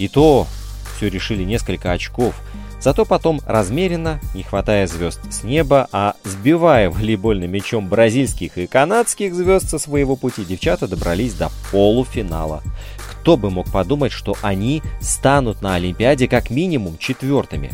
и 0.00 0.08
то 0.08 0.48
все 0.96 1.08
решили 1.08 1.44
несколько 1.44 1.92
очков– 1.92 2.34
Зато 2.80 3.04
потом 3.04 3.40
размеренно, 3.44 4.20
не 4.34 4.42
хватая 4.42 4.86
звезд 4.86 5.20
с 5.30 5.42
неба, 5.42 5.88
а 5.90 6.14
сбивая 6.24 6.90
волейбольным 6.90 7.50
мячом 7.50 7.88
бразильских 7.88 8.56
и 8.56 8.66
канадских 8.66 9.34
звезд 9.34 9.68
со 9.68 9.78
своего 9.78 10.14
пути, 10.14 10.44
девчата 10.44 10.86
добрались 10.86 11.34
до 11.34 11.50
полуфинала. 11.72 12.62
Кто 12.98 13.36
бы 13.36 13.50
мог 13.50 13.70
подумать, 13.70 14.12
что 14.12 14.36
они 14.42 14.82
станут 15.00 15.60
на 15.60 15.74
Олимпиаде 15.74 16.28
как 16.28 16.50
минимум 16.50 16.98
четвертыми. 16.98 17.72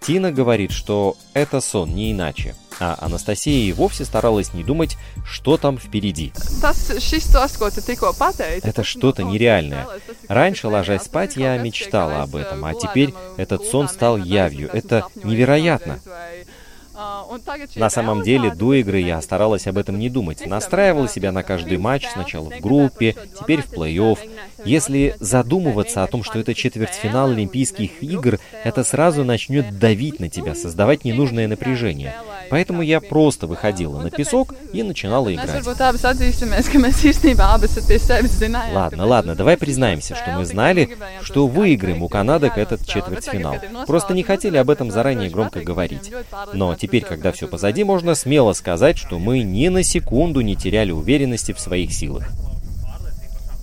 Тина 0.00 0.32
говорит, 0.32 0.72
что 0.72 1.16
это 1.32 1.60
сон, 1.60 1.94
не 1.94 2.10
иначе. 2.10 2.56
А 2.80 2.98
Анастасия 3.00 3.68
и 3.68 3.72
вовсе 3.72 4.04
старалась 4.04 4.54
не 4.54 4.64
думать, 4.64 4.96
что 5.24 5.56
там 5.56 5.78
впереди. 5.78 6.32
Это 8.64 8.84
что-то 8.84 9.22
нереальное. 9.22 9.86
Раньше, 10.28 10.68
ложась 10.68 11.02
спать, 11.02 11.36
я 11.36 11.56
мечтала 11.58 12.22
об 12.22 12.36
этом, 12.36 12.64
а 12.64 12.74
теперь 12.74 13.14
этот 13.36 13.64
сон 13.64 13.88
стал 13.88 14.16
явью. 14.16 14.70
Это 14.72 15.06
невероятно. 15.22 15.98
На 17.76 17.90
самом 17.90 18.22
деле, 18.22 18.54
до 18.54 18.74
игры 18.74 19.00
я 19.00 19.20
старалась 19.22 19.66
об 19.66 19.78
этом 19.78 19.98
не 19.98 20.10
думать. 20.10 20.46
Настраивала 20.46 21.08
себя 21.08 21.32
на 21.32 21.42
каждый 21.42 21.78
матч, 21.78 22.06
сначала 22.12 22.50
в 22.50 22.60
группе, 22.60 23.16
теперь 23.38 23.62
в 23.62 23.72
плей-офф. 23.72 24.18
Если 24.64 25.16
задумываться 25.18 26.02
о 26.02 26.06
том, 26.06 26.22
что 26.22 26.38
это 26.38 26.54
четвертьфинал 26.54 27.30
Олимпийских 27.30 28.02
игр, 28.02 28.38
это 28.62 28.84
сразу 28.84 29.24
начнет 29.24 29.78
давить 29.78 30.20
на 30.20 30.28
тебя, 30.28 30.54
создавать 30.54 31.04
ненужное 31.04 31.48
напряжение. 31.48 32.14
Поэтому 32.52 32.82
я 32.82 33.00
просто 33.00 33.46
выходила 33.46 33.98
на 33.98 34.10
песок 34.10 34.54
и 34.74 34.82
начинала 34.82 35.32
играть. 35.32 35.48
Ладно, 38.74 39.06
ладно, 39.06 39.34
давай 39.34 39.56
признаемся, 39.56 40.14
что 40.14 40.32
мы 40.32 40.44
знали, 40.44 40.98
что 41.22 41.46
выиграем 41.46 42.02
у 42.02 42.10
канадок 42.10 42.58
этот 42.58 42.86
четвертьфинал. 42.86 43.56
Просто 43.86 44.12
не 44.12 44.22
хотели 44.22 44.58
об 44.58 44.68
этом 44.68 44.90
заранее 44.90 45.30
громко 45.30 45.62
говорить. 45.62 46.12
Но 46.52 46.74
теперь, 46.74 47.04
когда 47.04 47.32
все 47.32 47.48
позади, 47.48 47.84
можно 47.84 48.14
смело 48.14 48.52
сказать, 48.52 48.98
что 48.98 49.18
мы 49.18 49.42
ни 49.42 49.68
на 49.68 49.82
секунду 49.82 50.42
не 50.42 50.54
теряли 50.54 50.90
уверенности 50.90 51.52
в 51.52 51.58
своих 51.58 51.90
силах. 51.90 52.28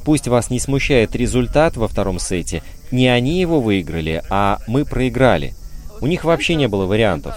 Пусть 0.03 0.27
вас 0.27 0.49
не 0.49 0.59
смущает 0.59 1.15
результат 1.15 1.77
во 1.77 1.87
втором 1.87 2.17
сете, 2.17 2.63
не 2.89 3.07
они 3.07 3.39
его 3.39 3.61
выиграли, 3.61 4.23
а 4.31 4.57
мы 4.65 4.83
проиграли. 4.83 5.53
У 6.01 6.07
них 6.07 6.23
вообще 6.23 6.55
не 6.55 6.67
было 6.67 6.87
вариантов. 6.87 7.35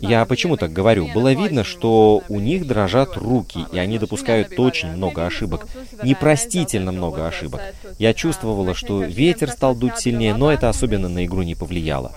Я 0.00 0.24
почему 0.26 0.56
так 0.56 0.72
говорю? 0.72 1.08
Было 1.12 1.32
видно, 1.32 1.64
что 1.64 2.22
у 2.28 2.38
них 2.40 2.66
дрожат 2.66 3.16
руки, 3.16 3.66
и 3.72 3.78
они 3.78 3.98
допускают 3.98 4.58
очень 4.58 4.90
много 4.90 5.26
ошибок. 5.26 5.66
Непростительно 6.02 6.92
много 6.92 7.26
ошибок. 7.26 7.60
Я 7.98 8.14
чувствовала, 8.14 8.74
что 8.74 9.02
ветер 9.02 9.50
стал 9.50 9.74
дуть 9.74 9.98
сильнее, 9.98 10.34
но 10.34 10.52
это 10.52 10.68
особенно 10.68 11.08
на 11.08 11.24
игру 11.24 11.42
не 11.42 11.54
повлияло. 11.54 12.12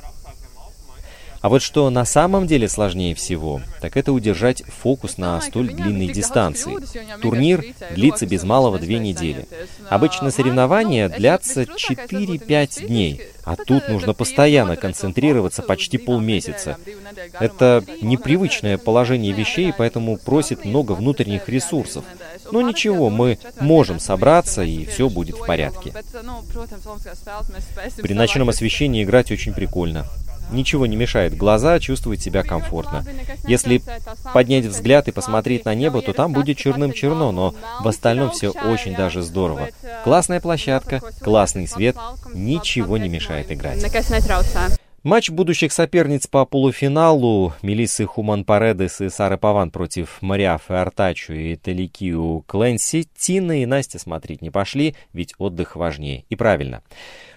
А 1.41 1.47
вот 1.49 1.61
что 1.61 1.89
на 1.89 2.05
самом 2.05 2.47
деле 2.47 2.67
сложнее 2.67 3.15
всего, 3.15 3.61
так 3.81 3.95
это 3.95 4.11
удержать 4.11 4.63
фокус 4.63 5.17
на 5.17 5.39
столь 5.41 5.69
длинной 5.69 6.07
дистанции. 6.07 6.77
Турнир 7.21 7.63
длится 7.95 8.25
без 8.25 8.43
малого 8.43 8.77
две 8.77 8.99
недели. 8.99 9.47
Обычно 9.89 10.31
соревнования 10.31 11.07
длятся 11.07 11.63
4-5 11.63 12.87
дней, 12.87 13.21
а 13.43 13.55
тут 13.55 13.87
нужно 13.87 14.13
постоянно 14.13 14.75
концентрироваться 14.75 15.61
почти 15.61 15.97
полмесяца. 15.97 16.77
Это 17.39 17.83
непривычное 18.01 18.77
положение 18.77 19.31
вещей, 19.31 19.73
поэтому 19.75 20.17
просит 20.17 20.65
много 20.65 20.91
внутренних 20.91 21.47
ресурсов. 21.47 22.03
Но 22.51 22.61
ничего, 22.61 23.09
мы 23.09 23.39
можем 23.59 23.99
собраться, 23.99 24.63
и 24.63 24.85
все 24.85 25.09
будет 25.09 25.37
в 25.37 25.45
порядке. 25.45 25.93
При 28.01 28.13
ночном 28.13 28.49
освещении 28.49 29.03
играть 29.03 29.31
очень 29.31 29.53
прикольно. 29.53 30.05
Ничего 30.51 30.85
не 30.85 30.95
мешает 30.95 31.37
глаза 31.37 31.79
чувствовать 31.79 32.21
себя 32.21 32.43
комфортно. 32.43 33.05
Если 33.47 33.81
поднять 34.33 34.65
взгляд 34.65 35.07
и 35.07 35.11
посмотреть 35.11 35.65
на 35.65 35.75
небо, 35.75 36.01
то 36.01 36.13
там 36.13 36.33
будет 36.33 36.57
черным-черно, 36.57 37.31
но 37.31 37.55
в 37.81 37.87
остальном 37.87 38.31
все 38.31 38.49
очень 38.49 38.95
даже 38.95 39.21
здорово. 39.21 39.69
Классная 40.03 40.39
площадка, 40.39 41.01
классный 41.21 41.67
свет, 41.67 41.95
ничего 42.33 42.97
не 42.97 43.09
мешает 43.09 43.51
играть. 43.51 43.81
Матч 45.03 45.29
будущих 45.29 45.71
соперниц 45.71 46.27
по 46.27 46.45
полуфиналу 46.45 47.53
Мелиссы 47.61 48.05
Хуман 48.05 48.43
Паредес 48.43 48.99
и 48.99 49.07
Сары 49.07 49.37
Паван 49.37 49.71
против 49.71 50.21
Мариафы 50.21 50.73
Артачу 50.73 51.31
и 51.31 51.55
Теликию 51.55 52.43
Кленси 52.45 53.07
Тина 53.15 53.61
и 53.61 53.65
Настя 53.65 53.97
смотреть 53.97 54.41
не 54.41 54.49
пошли, 54.49 54.95
ведь 55.13 55.35
отдых 55.37 55.77
важнее. 55.77 56.25
И 56.27 56.35
правильно. 56.35 56.83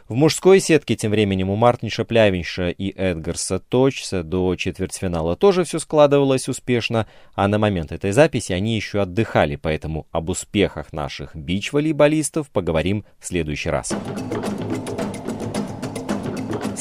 В 0.08 0.14
мужской 0.14 0.58
сетке 0.58 0.96
тем 0.96 1.12
временем 1.12 1.50
у 1.50 1.56
Мартниша 1.56 2.04
Плявинша 2.04 2.70
и 2.70 2.90
Эдгарса 2.90 3.60
Точса 3.60 4.24
до 4.24 4.56
четвертьфинала 4.56 5.36
тоже 5.36 5.62
все 5.62 5.78
складывалось 5.78 6.48
успешно, 6.48 7.06
а 7.36 7.46
на 7.46 7.60
момент 7.60 7.92
этой 7.92 8.10
записи 8.10 8.52
они 8.52 8.74
еще 8.74 9.02
отдыхали, 9.02 9.54
поэтому 9.54 10.08
об 10.10 10.30
успехах 10.30 10.92
наших 10.92 11.36
бич-волейболистов 11.36 12.50
поговорим 12.50 13.04
в 13.20 13.26
следующий 13.28 13.70
раз. 13.70 13.94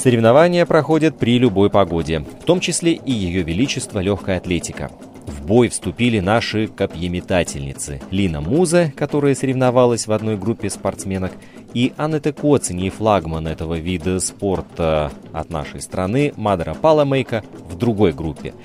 Соревнования 0.02 0.66
проходят 0.66 1.20
при 1.20 1.38
любой 1.38 1.70
погоде, 1.70 2.22
в 2.22 2.44
том 2.44 2.60
числе 2.60 2.94
и 2.94 3.12
Ее 3.12 3.44
Величество 3.44 4.00
легкая 4.00 4.38
атлетика. 4.38 4.90
В 5.28 5.46
бой 5.46 5.70
вступили 5.70 6.20
наши 6.20 6.66
копьеметательницы. 6.66 8.02
Лина 8.10 8.42
Муза, 8.42 8.92
которая 8.98 9.36
соревновалась 9.36 10.08
в 10.08 10.12
одной 10.12 10.38
группе 10.38 10.72
спортсменок, 10.72 11.34
и 11.76 11.94
Аннете 11.98 12.34
Коцини, 12.34 12.90
флагман 12.90 13.46
этого 13.46 13.76
вида 13.76 14.20
спорта 14.20 15.12
от 15.34 15.52
нашей 15.52 15.82
страны, 15.82 16.34
Мадра 16.36 16.74
Паламейка, 16.74 17.44
в 17.70 17.78
другой 17.78 18.12
группе. 18.12 18.56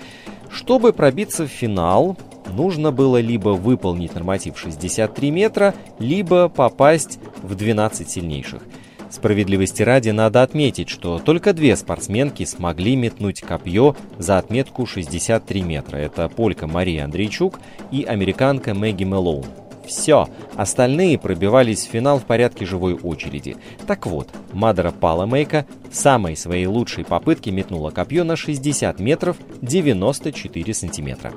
Чтобы 0.51 0.95
пробиться 0.95 1.45
в 1.47 1.51
финал, 1.51 2.17
нужно 2.49 2.93
было 2.93 3.21
либо 3.21 3.51
выполнить 3.51 4.15
норматив 4.15 4.59
63 4.59 5.31
метра, 5.31 5.75
либо 5.99 6.49
попасть 6.49 7.19
в 7.43 7.55
12 7.55 8.09
сильнейших– 8.09 8.63
Справедливости 9.11 9.83
ради 9.83 10.11
надо 10.11 10.43
отметить, 10.43 10.89
что 10.89 11.19
только 11.19 11.53
две 11.53 11.77
спортсменки 11.77 12.45
смогли 12.45 12.97
метнуть 12.97 13.41
копье 13.41 13.97
за 14.19 14.39
отметку 14.39 14.87
63 14.87 15.63
метра. 15.63 15.97
Это 15.97 16.29
полька 16.29 16.67
Мария 16.67 17.05
Андрейчук 17.05 17.61
и 17.91 18.05
американка 18.05 18.75
Мэгги 18.75 19.05
Мэлоун. 19.05 19.45
Все, 19.87 20.29
остальные 20.57 21.19
пробивались 21.19 21.87
в 21.87 21.91
финал 21.91 22.19
в 22.19 22.25
порядке 22.25 22.67
живой 22.67 22.95
очереди. 22.95 23.57
Так 23.87 24.07
вот, 24.07 24.29
Мадра 24.53 24.91
Паламейка 24.91 25.65
в 25.91 25.95
самой 25.95 26.37
своей 26.37 26.67
лучшей 26.67 27.05
попытке 27.05 27.53
метнула 27.53 27.91
копье 27.91 28.25
на 28.25 28.37
60 28.37 28.99
метров 28.99 29.37
94 29.63 30.75
сантиметра. 30.75 31.33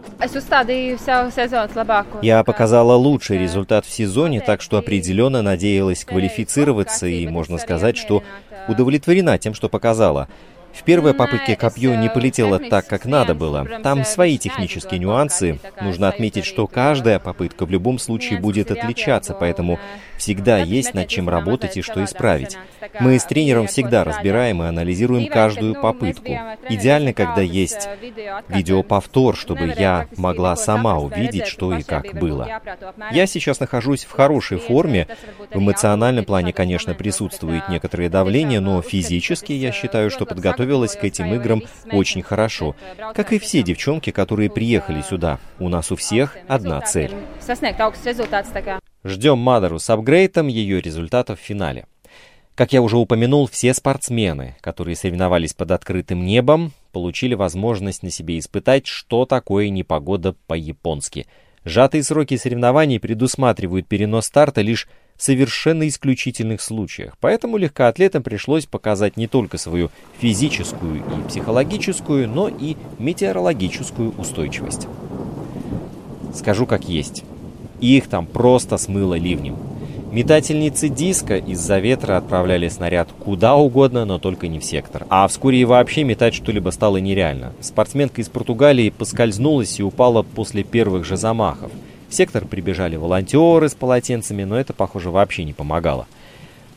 Я 2.22 2.44
показала 2.44 2.94
лучший 2.94 3.38
результат 3.38 3.86
в 3.86 3.91
сезоне, 3.91 4.41
так 4.41 4.62
что 4.62 4.77
определенно 4.77 5.41
надеялась 5.41 6.03
квалифицироваться 6.03 7.06
и 7.06 7.27
можно 7.27 7.58
сказать, 7.58 7.98
что 7.98 8.24
удовлетворена 8.68 9.38
тем, 9.38 9.53
что 9.53 9.70
показала. 9.70 10.27
В 10.74 10.84
первой 10.84 11.14
попытке 11.14 11.56
копье 11.56 11.96
не 11.96 12.10
полетело 12.10 12.60
так, 12.60 12.88
как 12.88 13.06
надо 13.06 13.36
было. 13.36 13.68
Там 13.84 14.04
свои 14.06 14.38
технические 14.38 15.00
нюансы. 15.00 15.60
Нужно 15.82 16.08
отметить, 16.08 16.46
что 16.46 16.68
каждая 16.68 17.20
попытка 17.20 17.66
в 17.66 17.72
любом 17.72 18.00
случае 18.00 18.40
будет 18.40 18.72
отличаться, 18.72 19.34
поэтому 19.34 19.80
всегда 20.18 20.60
есть 20.60 20.94
над 20.94 21.08
чем 21.08 21.30
работать 21.30 21.78
и 21.78 21.82
что 21.82 22.04
исправить. 22.04 22.58
Мы 23.00 23.20
с 23.20 23.26
тренером 23.26 23.68
всегда 23.68 24.04
разбираем 24.04 24.64
и 24.64 24.68
анализируем 24.68 25.28
каждую 25.28 25.76
попытку. 25.76 26.38
Идеально, 26.70 27.14
когда 27.14 27.42
есть 27.42 27.90
видеоповтор, 28.48 29.36
чтобы 29.36 29.74
я 29.78 30.08
могла 30.18 30.56
сама 30.56 30.98
увидеть, 30.98 31.48
что 31.48 31.76
и 31.76 31.84
как 31.84 32.14
было. 32.14 32.62
Я 33.12 33.28
сейчас 33.28 33.60
нахожусь 33.60 34.06
в 34.06 34.12
хорошей 34.12 34.58
форме. 34.58 35.08
В 35.52 35.58
эмоциональном 35.58 36.26
плане, 36.26 36.54
конечно, 36.54 36.94
присутствует 36.94 37.70
некоторое 37.70 38.10
давление, 38.10 38.60
но 38.60 38.82
физически 38.82 39.54
я 39.54 39.72
считаю, 39.72 40.10
что 40.12 40.26
подготовилась 40.60 40.96
к 40.96 41.04
этим 41.04 41.34
играм 41.34 41.63
очень 41.92 42.22
хорошо. 42.22 42.75
Как 43.16 43.32
и 43.32 43.39
все 43.39 43.63
девчонки, 43.63 44.12
которые 44.12 44.50
приехали 44.50 45.01
сюда. 45.01 45.39
У 45.58 45.70
нас 45.70 45.92
у 45.92 45.96
всех 45.96 46.38
одна 46.48 46.82
цель. 46.82 47.12
Ждем 49.06 49.38
Мадеру 49.38 49.80
с 49.80 49.89
апгрейтом 49.89 50.48
ее 50.48 50.82
результатов 50.82 51.39
в 51.39 51.44
финале. 51.44 51.86
Как 52.56 52.74
я 52.74 52.82
уже 52.82 52.98
упомянул, 52.98 53.48
все 53.48 53.74
спортсмены, 53.74 54.58
которые 54.60 54.98
соревновались 54.98 55.54
под 55.54 55.72
открытым 55.72 56.25
небом, 56.25 56.74
получили 56.92 57.34
возможность 57.34 58.04
на 58.04 58.10
себе 58.10 58.38
испытать, 58.38 58.86
что 58.86 59.25
такое 59.25 59.69
непогода 59.69 60.36
по-японски. 60.48 61.26
Сжатые 61.63 62.04
сроки 62.04 62.36
соревнований 62.36 63.00
предусматривают 63.00 63.88
перенос 63.88 64.26
старта 64.26 64.60
лишь 64.60 64.89
совершенно 65.21 65.88
исключительных 65.88 66.62
случаях, 66.62 67.17
поэтому 67.19 67.58
легкоатлетам 67.58 68.23
пришлось 68.23 68.65
показать 68.65 69.17
не 69.17 69.27
только 69.27 69.58
свою 69.58 69.91
физическую 70.19 70.97
и 70.97 71.27
психологическую, 71.27 72.27
но 72.27 72.47
и 72.47 72.75
метеорологическую 72.97 74.13
устойчивость. 74.17 74.88
Скажу 76.34 76.65
как 76.65 76.88
есть. 76.88 77.23
Их 77.82 78.08
там 78.08 78.25
просто 78.25 78.77
смыло 78.77 79.15
ливнем. 79.15 79.58
Метательницы 80.12 80.89
диска 80.89 81.38
из-за 81.38 81.77
ветра 81.77 82.17
отправляли 82.17 82.67
снаряд 82.67 83.10
куда 83.19 83.55
угодно, 83.55 84.05
но 84.05 84.17
только 84.17 84.47
не 84.47 84.60
в 84.60 84.63
сектор. 84.63 85.05
А 85.10 85.27
вскоре 85.27 85.62
и 85.62 85.65
вообще 85.65 86.03
метать 86.03 86.34
что-либо 86.34 86.71
стало 86.71 86.97
нереально. 86.97 87.53
Спортсменка 87.62 88.19
из 88.21 88.27
Португалии 88.27 88.89
поскользнулась 88.89 89.79
и 89.79 89.84
упала 89.84 90.23
после 90.23 90.63
первых 90.63 91.05
же 91.05 91.15
замахов. 91.15 91.71
В 92.10 92.13
сектор 92.13 92.45
прибежали 92.45 92.95
волонтеры 92.95 93.69
с 93.69 93.76
полотенцами, 93.76 94.43
но 94.43 94.60
это, 94.60 94.74
похоже, 94.74 95.12
вообще 95.12 95.43
не 95.43 95.54
помогало. 95.54 96.08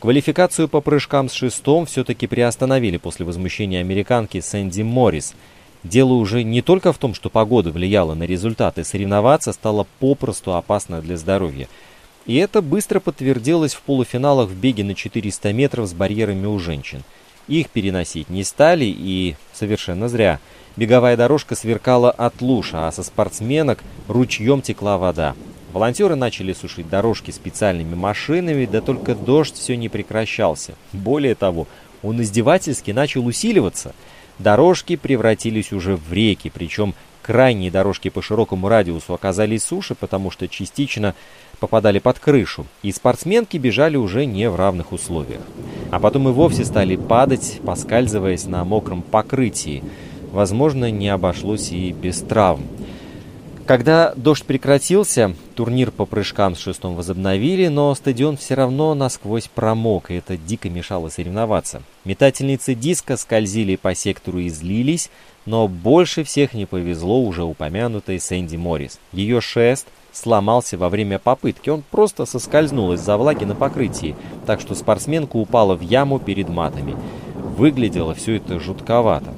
Квалификацию 0.00 0.68
по 0.68 0.80
прыжкам 0.80 1.28
с 1.28 1.32
шестом 1.32 1.86
все-таки 1.86 2.26
приостановили 2.26 2.98
после 2.98 3.24
возмущения 3.24 3.80
американки 3.80 4.40
Сэнди 4.40 4.82
Моррис. 4.82 5.34
Дело 5.84 6.12
уже 6.12 6.42
не 6.42 6.62
только 6.62 6.92
в 6.92 6.98
том, 6.98 7.14
что 7.14 7.30
погода 7.30 7.70
влияла 7.70 8.14
на 8.14 8.24
результаты, 8.24 8.84
соревноваться 8.84 9.52
стало 9.52 9.86
попросту 9.98 10.54
опасно 10.54 11.00
для 11.00 11.16
здоровья– 11.16 11.68
и 12.26 12.36
это 12.36 12.62
быстро 12.62 13.00
подтвердилось 13.00 13.74
в 13.74 13.82
полуфиналах 13.82 14.48
в 14.48 14.54
беге 14.54 14.84
на 14.84 14.94
400 14.94 15.52
метров 15.52 15.88
с 15.88 15.92
барьерами 15.92 16.46
у 16.46 16.58
женщин. 16.58 17.02
Их 17.48 17.68
переносить 17.70 18.30
не 18.30 18.44
стали 18.44 18.84
и 18.84 19.36
совершенно 19.52 20.08
зря. 20.08 20.38
Беговая 20.76 21.16
дорожка 21.16 21.54
сверкала 21.54 22.10
от 22.10 22.40
луж, 22.40 22.70
а 22.72 22.90
со 22.92 23.02
спортсменок 23.02 23.84
ручьем 24.08 24.62
текла 24.62 24.96
вода. 24.96 25.34
Волонтеры 25.72 26.16
начали 26.16 26.52
сушить 26.52 26.88
дорожки 26.88 27.30
специальными 27.30 27.94
машинами, 27.94 28.66
да 28.66 28.80
только 28.80 29.14
дождь 29.14 29.54
все 29.54 29.76
не 29.76 29.88
прекращался. 29.88 30.74
Более 30.92 31.34
того, 31.34 31.66
он 32.02 32.20
издевательски 32.22 32.90
начал 32.90 33.26
усиливаться. 33.26 33.94
Дорожки 34.38 34.96
превратились 34.96 35.72
уже 35.72 35.96
в 35.96 36.12
реки, 36.12 36.50
причем 36.52 36.94
крайние 37.22 37.70
дорожки 37.70 38.08
по 38.08 38.22
широкому 38.22 38.68
радиусу 38.68 39.14
оказались 39.14 39.64
суше, 39.64 39.94
потому 39.94 40.30
что 40.30 40.48
частично 40.48 41.14
попадали 41.60 42.00
под 42.00 42.18
крышу, 42.18 42.66
и 42.82 42.92
спортсменки 42.92 43.56
бежали 43.56 43.96
уже 43.96 44.24
не 44.26 44.50
в 44.50 44.56
равных 44.56 44.92
условиях. 44.92 45.42
А 45.90 46.00
потом 46.00 46.28
и 46.28 46.32
вовсе 46.32 46.64
стали 46.64 46.96
падать, 46.96 47.60
поскальзываясь 47.64 48.46
на 48.46 48.64
мокром 48.64 49.02
покрытии. 49.02 49.84
Возможно, 50.32 50.90
не 50.90 51.08
обошлось 51.08 51.70
и 51.70 51.92
без 51.92 52.20
травм. 52.20 52.62
Когда 53.66 54.12
дождь 54.16 54.44
прекратился, 54.44 55.36
турнир 55.54 55.92
по 55.92 56.04
прыжкам 56.04 56.56
с 56.56 56.58
шестом 56.58 56.96
возобновили, 56.96 57.68
но 57.68 57.94
стадион 57.94 58.36
все 58.36 58.54
равно 58.54 58.94
насквозь 58.94 59.48
промок, 59.54 60.10
и 60.10 60.14
это 60.14 60.36
дико 60.36 60.68
мешало 60.68 61.10
соревноваться. 61.10 61.82
Метательницы 62.04 62.74
диска 62.74 63.16
скользили 63.16 63.76
по 63.76 63.94
сектору 63.94 64.40
и 64.40 64.48
злились, 64.48 65.10
но 65.46 65.68
больше 65.68 66.24
всех 66.24 66.54
не 66.54 66.66
повезло 66.66 67.20
уже 67.20 67.44
упомянутой 67.44 68.18
Сэнди 68.18 68.56
Моррис. 68.56 68.98
Ее 69.12 69.40
шест 69.40 69.86
сломался 70.12 70.76
во 70.76 70.88
время 70.88 71.20
попытки, 71.20 71.70
он 71.70 71.84
просто 71.88 72.26
соскользнул 72.26 72.92
из-за 72.94 73.16
влаги 73.16 73.44
на 73.44 73.54
покрытии, 73.54 74.16
так 74.44 74.60
что 74.60 74.74
спортсменка 74.74 75.36
упала 75.36 75.76
в 75.76 75.82
яму 75.82 76.18
перед 76.18 76.48
матами. 76.48 76.96
Выглядело 77.56 78.14
все 78.14 78.36
это 78.36 78.58
жутковато. 78.58 79.32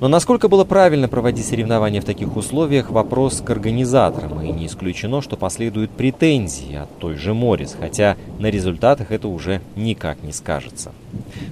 Но 0.00 0.06
насколько 0.06 0.48
было 0.48 0.64
правильно 0.64 1.08
проводить 1.08 1.46
соревнования 1.46 2.00
в 2.00 2.04
таких 2.04 2.36
условиях, 2.36 2.90
вопрос 2.90 3.40
к 3.40 3.50
организаторам, 3.50 4.40
и 4.40 4.52
не 4.52 4.66
исключено, 4.66 5.20
что 5.22 5.36
последуют 5.36 5.90
претензии 5.90 6.76
от 6.76 6.98
той 6.98 7.16
же 7.16 7.34
Морис, 7.34 7.76
хотя 7.78 8.16
на 8.38 8.46
результатах 8.46 9.10
это 9.10 9.26
уже 9.26 9.60
никак 9.74 10.22
не 10.22 10.32
скажется. 10.32 10.92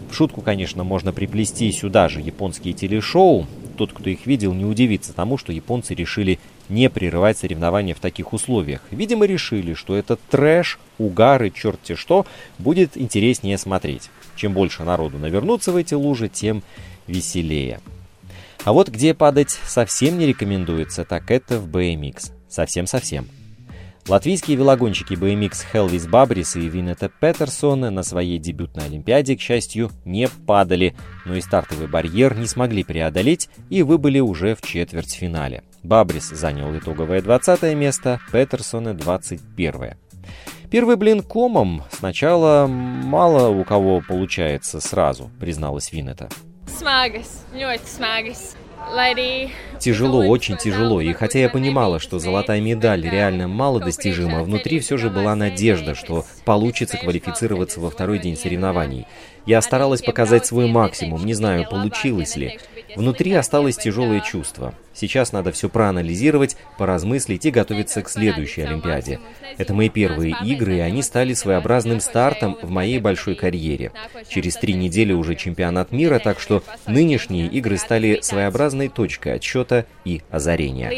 В 0.08 0.14
шутку, 0.14 0.42
конечно, 0.42 0.84
можно 0.84 1.12
приплести 1.12 1.72
сюда 1.72 2.08
же 2.08 2.20
японские 2.20 2.72
телешоу, 2.72 3.46
тот, 3.76 3.92
кто 3.92 4.08
их 4.08 4.26
видел, 4.26 4.54
не 4.54 4.64
удивится 4.64 5.12
тому, 5.12 5.38
что 5.38 5.52
японцы 5.52 5.94
решили 5.94 6.38
не 6.68 6.88
прерывать 6.88 7.38
соревнования 7.38 7.94
в 7.94 8.00
таких 8.00 8.32
условиях. 8.32 8.80
Видимо, 8.90 9.26
решили, 9.26 9.74
что 9.74 9.96
этот 9.96 10.20
трэш, 10.30 10.78
угары, 10.98 11.50
черти 11.50 11.94
что, 11.94 12.26
будет 12.58 12.96
интереснее 12.96 13.58
смотреть. 13.58 14.10
Чем 14.36 14.52
больше 14.52 14.82
народу 14.84 15.18
навернуться 15.18 15.72
в 15.72 15.76
эти 15.76 15.94
лужи, 15.94 16.28
тем 16.28 16.62
веселее. 17.06 17.80
А 18.66 18.72
вот 18.72 18.88
где 18.88 19.14
падать 19.14 19.50
совсем 19.50 20.18
не 20.18 20.26
рекомендуется, 20.26 21.04
так 21.04 21.30
это 21.30 21.60
в 21.60 21.68
BMX. 21.68 22.32
Совсем-совсем. 22.48 23.28
Латвийские 24.08 24.56
велогонщики 24.56 25.14
BMX 25.14 25.58
Хелвис 25.70 26.08
Бабрис 26.08 26.56
и 26.56 26.68
Винета 26.68 27.08
Петерсон 27.08 27.82
на 27.82 28.02
своей 28.02 28.40
дебютной 28.40 28.86
Олимпиаде, 28.86 29.36
к 29.36 29.40
счастью, 29.40 29.92
не 30.04 30.26
падали, 30.48 30.96
но 31.24 31.36
и 31.36 31.40
стартовый 31.40 31.86
барьер 31.86 32.36
не 32.36 32.48
смогли 32.48 32.82
преодолеть 32.82 33.48
и 33.70 33.84
выбыли 33.84 34.18
уже 34.18 34.56
в 34.56 34.62
четвертьфинале. 34.62 35.62
Бабрис 35.84 36.30
занял 36.30 36.76
итоговое 36.76 37.22
20 37.22 37.72
место, 37.76 38.18
Петерсона 38.32 38.94
21 38.94 39.94
Первый 40.72 40.96
блин 40.96 41.22
комом 41.22 41.84
сначала 41.92 42.66
мало 42.66 43.48
у 43.48 43.62
кого 43.62 44.00
получается 44.00 44.80
сразу, 44.80 45.30
призналась 45.38 45.92
Винета. 45.92 46.28
Smagas, 46.66 47.46
ļoti 47.54 47.86
smagas. 47.86 48.56
Тяжело, 49.80 50.26
очень 50.26 50.56
тяжело, 50.56 51.00
и 51.00 51.12
хотя 51.12 51.40
я 51.40 51.48
понимала, 51.48 51.98
что 51.98 52.18
золотая 52.18 52.60
медаль 52.60 53.08
реально 53.08 53.48
мало 53.48 53.80
достижима, 53.80 54.42
внутри 54.44 54.78
все 54.78 54.96
же 54.96 55.10
была 55.10 55.34
надежда, 55.34 55.94
что 55.94 56.24
получится 56.44 56.96
квалифицироваться 56.96 57.80
во 57.80 57.90
второй 57.90 58.18
день 58.20 58.36
соревнований. 58.36 59.06
Я 59.44 59.60
старалась 59.60 60.02
показать 60.02 60.46
свой 60.46 60.68
максимум, 60.68 61.26
не 61.26 61.34
знаю, 61.34 61.66
получилось 61.68 62.36
ли. 62.36 62.58
Внутри 62.96 63.34
осталось 63.34 63.76
тяжелое 63.76 64.20
чувство. 64.20 64.74
Сейчас 64.94 65.32
надо 65.32 65.52
все 65.52 65.68
проанализировать, 65.68 66.56
поразмыслить 66.78 67.44
и 67.44 67.50
готовиться 67.50 68.00
к 68.00 68.08
следующей 68.08 68.62
Олимпиаде. 68.62 69.20
Это 69.58 69.74
мои 69.74 69.90
первые 69.90 70.34
игры, 70.42 70.76
и 70.76 70.80
они 70.80 71.02
стали 71.02 71.34
своеобразным 71.34 72.00
стартом 72.00 72.56
в 72.62 72.70
моей 72.70 72.98
большой 72.98 73.34
карьере. 73.34 73.92
Через 74.28 74.56
три 74.56 74.72
недели 74.72 75.12
уже 75.12 75.34
чемпионат 75.34 75.92
мира, 75.92 76.18
так 76.18 76.40
что 76.40 76.62
нынешние 76.86 77.46
игры 77.48 77.76
стали 77.76 78.20
своеобразной 78.22 78.88
точкой 78.88 79.34
отсчета 79.34 79.84
и 80.06 80.22
озарения. 80.30 80.90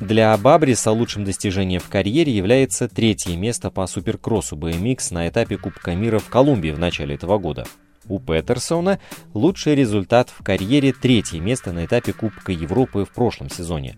Для 0.00 0.36
Бабриса 0.36 0.90
лучшим 0.90 1.24
достижением 1.24 1.80
в 1.80 1.88
карьере 1.88 2.32
является 2.32 2.88
третье 2.88 3.36
место 3.36 3.70
по 3.70 3.86
суперкроссу 3.86 4.56
BMX 4.56 5.12
на 5.12 5.28
этапе 5.28 5.56
Кубка 5.56 5.94
мира 5.94 6.18
в 6.18 6.28
Колумбии 6.28 6.70
в 6.70 6.78
начале 6.78 7.14
этого 7.14 7.38
года. 7.38 7.64
У 8.08 8.18
Петерсона 8.18 8.98
лучший 9.34 9.74
результат 9.74 10.30
в 10.30 10.42
карьере 10.42 10.92
третье 10.92 11.40
место 11.40 11.72
на 11.72 11.84
этапе 11.84 12.12
Кубка 12.12 12.52
Европы 12.52 13.04
в 13.04 13.10
прошлом 13.10 13.50
сезоне. 13.50 13.96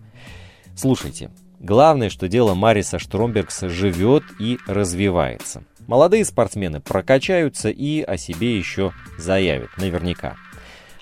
Слушайте, 0.75 1.31
главное, 1.59 2.09
что 2.09 2.27
дело 2.27 2.53
Мариса 2.53 2.99
Штромбергса 2.99 3.69
живет 3.69 4.23
и 4.39 4.57
развивается. 4.67 5.63
Молодые 5.87 6.25
спортсмены 6.25 6.79
прокачаются 6.79 7.69
и 7.69 8.01
о 8.01 8.17
себе 8.17 8.57
еще 8.57 8.93
заявят, 9.17 9.69
наверняка. 9.77 10.35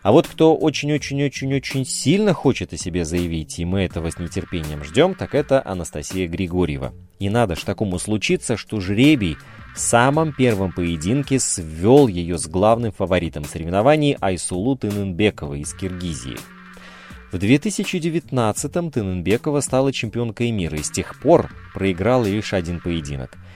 А 0.01 0.11
вот 0.11 0.27
кто 0.27 0.55
очень-очень-очень-очень 0.55 1.85
сильно 1.85 2.33
хочет 2.33 2.71
о 2.73 2.77
себе 2.77 3.03
заявить, 3.03 3.59
и 3.59 3.65
мы 3.65 3.81
этого 3.81 4.09
с 4.09 4.17
нетерпением 4.17 4.83
ждем, 4.83 5.13
так 5.13 5.35
это 5.35 5.61
Анастасия 5.65 6.27
Григорьева. 6.27 6.93
И 7.19 7.29
надо 7.29 7.55
ж 7.55 7.59
такому 7.59 7.99
случиться, 7.99 8.55
что 8.55 8.79
жребий 8.79 9.37
самом 9.79 10.33
первом 10.33 10.71
поединке 10.71 11.39
свел 11.39 12.07
ее 12.07 12.37
с 12.37 12.47
главным 12.47 12.91
фаворитом 12.91 13.45
соревнований 13.45 14.17
Айсулу 14.19 14.75
Тынынбекова 14.75 15.55
из 15.55 15.73
Киргизии. 15.73 16.37
В 17.31 17.35
2019-м 17.35 18.91
Тынынбекова 18.91 19.61
стала 19.61 19.93
чемпионкой 19.93 20.51
мира 20.51 20.77
и 20.77 20.83
с 20.83 20.89
тех 20.89 21.19
пор 21.19 21.49
проиграла 21.73 22.25
лишь 22.25 22.53
один 22.53 22.79
поединок– 22.79 23.37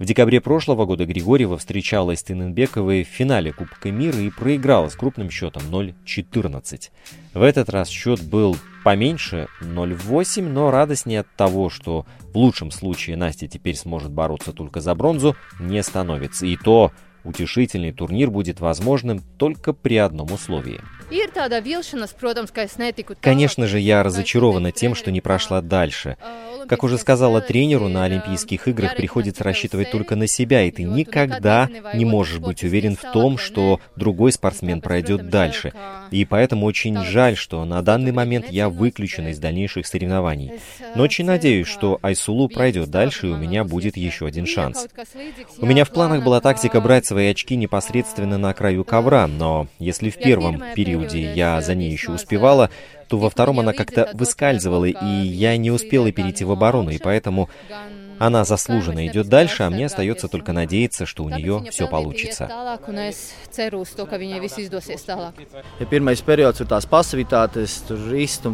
в 0.00 0.06
декабре 0.06 0.40
прошлого 0.40 0.86
года 0.86 1.04
Григорьева 1.04 1.58
встречалась 1.58 2.20
с 2.20 2.22
Тыненбековой 2.22 3.04
в 3.04 3.06
финале 3.06 3.52
Кубка 3.52 3.90
мира 3.90 4.18
и 4.18 4.30
проиграла 4.30 4.88
с 4.88 4.96
крупным 4.96 5.28
счетом 5.28 5.62
0-14. 5.70 6.88
В 7.34 7.42
этот 7.42 7.68
раз 7.68 7.90
счет 7.90 8.22
был 8.22 8.56
поменьше 8.82 9.46
0-8, 9.60 10.48
но 10.48 10.70
радостнее 10.70 11.20
от 11.20 11.28
того, 11.36 11.68
что 11.68 12.06
в 12.32 12.38
лучшем 12.38 12.70
случае 12.70 13.18
Настя 13.18 13.46
теперь 13.46 13.76
сможет 13.76 14.10
бороться 14.10 14.54
только 14.54 14.80
за 14.80 14.94
бронзу, 14.94 15.36
не 15.60 15.82
становится. 15.82 16.46
И 16.46 16.56
то 16.56 16.92
утешительный 17.22 17.92
турнир 17.92 18.30
будет 18.30 18.58
возможным 18.60 19.20
только 19.36 19.74
при 19.74 19.98
одном 19.98 20.32
условии. 20.32 20.80
Конечно 23.20 23.66
же, 23.66 23.80
я 23.80 24.02
разочарована 24.04 24.70
тем, 24.70 24.94
что 24.94 25.10
не 25.10 25.20
прошла 25.20 25.60
дальше. 25.60 26.16
Как 26.68 26.84
уже 26.84 26.98
сказала 26.98 27.40
тренеру, 27.40 27.88
на 27.88 28.04
Олимпийских 28.04 28.68
играх 28.68 28.94
приходится 28.94 29.42
рассчитывать 29.42 29.90
только 29.90 30.14
на 30.14 30.28
себя, 30.28 30.62
и 30.62 30.70
ты 30.70 30.84
никогда 30.84 31.68
не 31.94 32.04
можешь 32.04 32.38
быть 32.38 32.62
уверен 32.62 32.96
в 32.96 33.12
том, 33.12 33.38
что 33.38 33.80
другой 33.96 34.30
спортсмен 34.30 34.80
пройдет 34.80 35.30
дальше. 35.30 35.72
И 36.12 36.24
поэтому 36.24 36.66
очень 36.66 36.96
жаль, 37.02 37.36
что 37.36 37.64
на 37.64 37.82
данный 37.82 38.12
момент 38.12 38.46
я 38.50 38.68
выключена 38.68 39.28
из 39.28 39.38
дальнейших 39.38 39.86
соревнований. 39.86 40.52
Но 40.94 41.02
очень 41.02 41.24
надеюсь, 41.24 41.66
что 41.66 41.98
Айсулу 42.02 42.48
пройдет 42.48 42.88
дальше, 42.88 43.28
и 43.28 43.30
у 43.30 43.36
меня 43.36 43.64
будет 43.64 43.96
еще 43.96 44.26
один 44.26 44.46
шанс. 44.46 44.86
У 45.58 45.66
меня 45.66 45.84
в 45.84 45.90
планах 45.90 46.22
была 46.22 46.40
тактика 46.40 46.80
брать 46.80 47.06
свои 47.06 47.28
очки 47.30 47.56
непосредственно 47.56 48.38
на 48.38 48.52
краю 48.54 48.84
ковра, 48.84 49.26
но 49.26 49.66
если 49.78 50.10
в 50.10 50.16
первом 50.16 50.62
периоде 50.74 50.99
я 51.34 51.60
за 51.60 51.74
ней 51.74 51.90
еще 51.90 52.12
успевала, 52.12 52.70
то 53.08 53.18
во 53.18 53.28
втором 53.28 53.60
она 53.60 53.72
как-то 53.72 54.10
выскальзывала, 54.14 54.84
и 54.84 55.06
я 55.06 55.56
не 55.56 55.70
успела 55.70 56.12
перейти 56.12 56.44
в 56.44 56.52
оборону, 56.52 56.90
и 56.90 56.98
поэтому 56.98 57.50
она 58.20 58.44
заслуженно 58.44 59.06
идет 59.06 59.28
дальше, 59.28 59.62
а 59.62 59.70
мне 59.70 59.86
остается 59.86 60.28
только 60.28 60.52
надеяться, 60.52 61.06
что 61.06 61.24
у 61.24 61.30
нее 61.30 61.64
все 61.70 61.88
получится. 61.88 62.78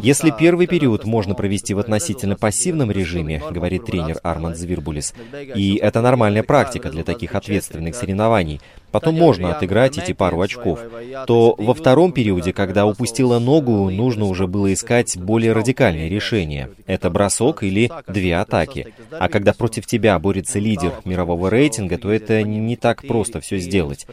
Если 0.01 0.31
первый 0.39 0.67
период 0.67 1.03
можно 1.03 1.35
провести 1.35 1.73
в 1.73 1.79
относительно 1.79 2.37
пассивном 2.37 2.91
режиме, 2.91 3.43
говорит 3.51 3.85
тренер 3.85 4.19
Арманд 4.23 4.55
Звирбулис, 4.55 5.13
и 5.53 5.75
это 5.75 6.01
нормальная 6.01 6.43
практика 6.43 6.89
для 6.89 7.03
таких 7.03 7.35
ответственных 7.35 7.93
соревнований, 7.93 8.61
потом 8.91 9.15
можно 9.15 9.51
отыграть 9.51 9.97
эти 9.97 10.13
пару 10.13 10.41
очков, 10.41 10.79
то 11.25 11.55
во 11.57 11.73
втором 11.73 12.11
периоде, 12.11 12.53
когда 12.53 12.85
упустила 12.85 13.39
ногу, 13.39 13.89
нужно 13.89 14.25
уже 14.25 14.47
было 14.47 14.73
искать 14.73 15.17
более 15.17 15.53
радикальные 15.53 16.09
решения. 16.09 16.69
Это 16.85 17.09
бросок 17.09 17.63
или 17.63 17.91
две 18.07 18.35
атаки. 18.35 18.93
А 19.11 19.29
когда 19.29 19.53
против 19.53 19.85
тебя 19.85 20.17
борется 20.19 20.59
лидер 20.59 20.93
мирового 21.05 21.49
рейтинга, 21.49 21.97
то 21.97 22.11
это 22.11 22.43
не 22.43 22.75
так 22.75 23.05
просто 23.07 23.41
все 23.41 23.57
сделать. 23.59 24.07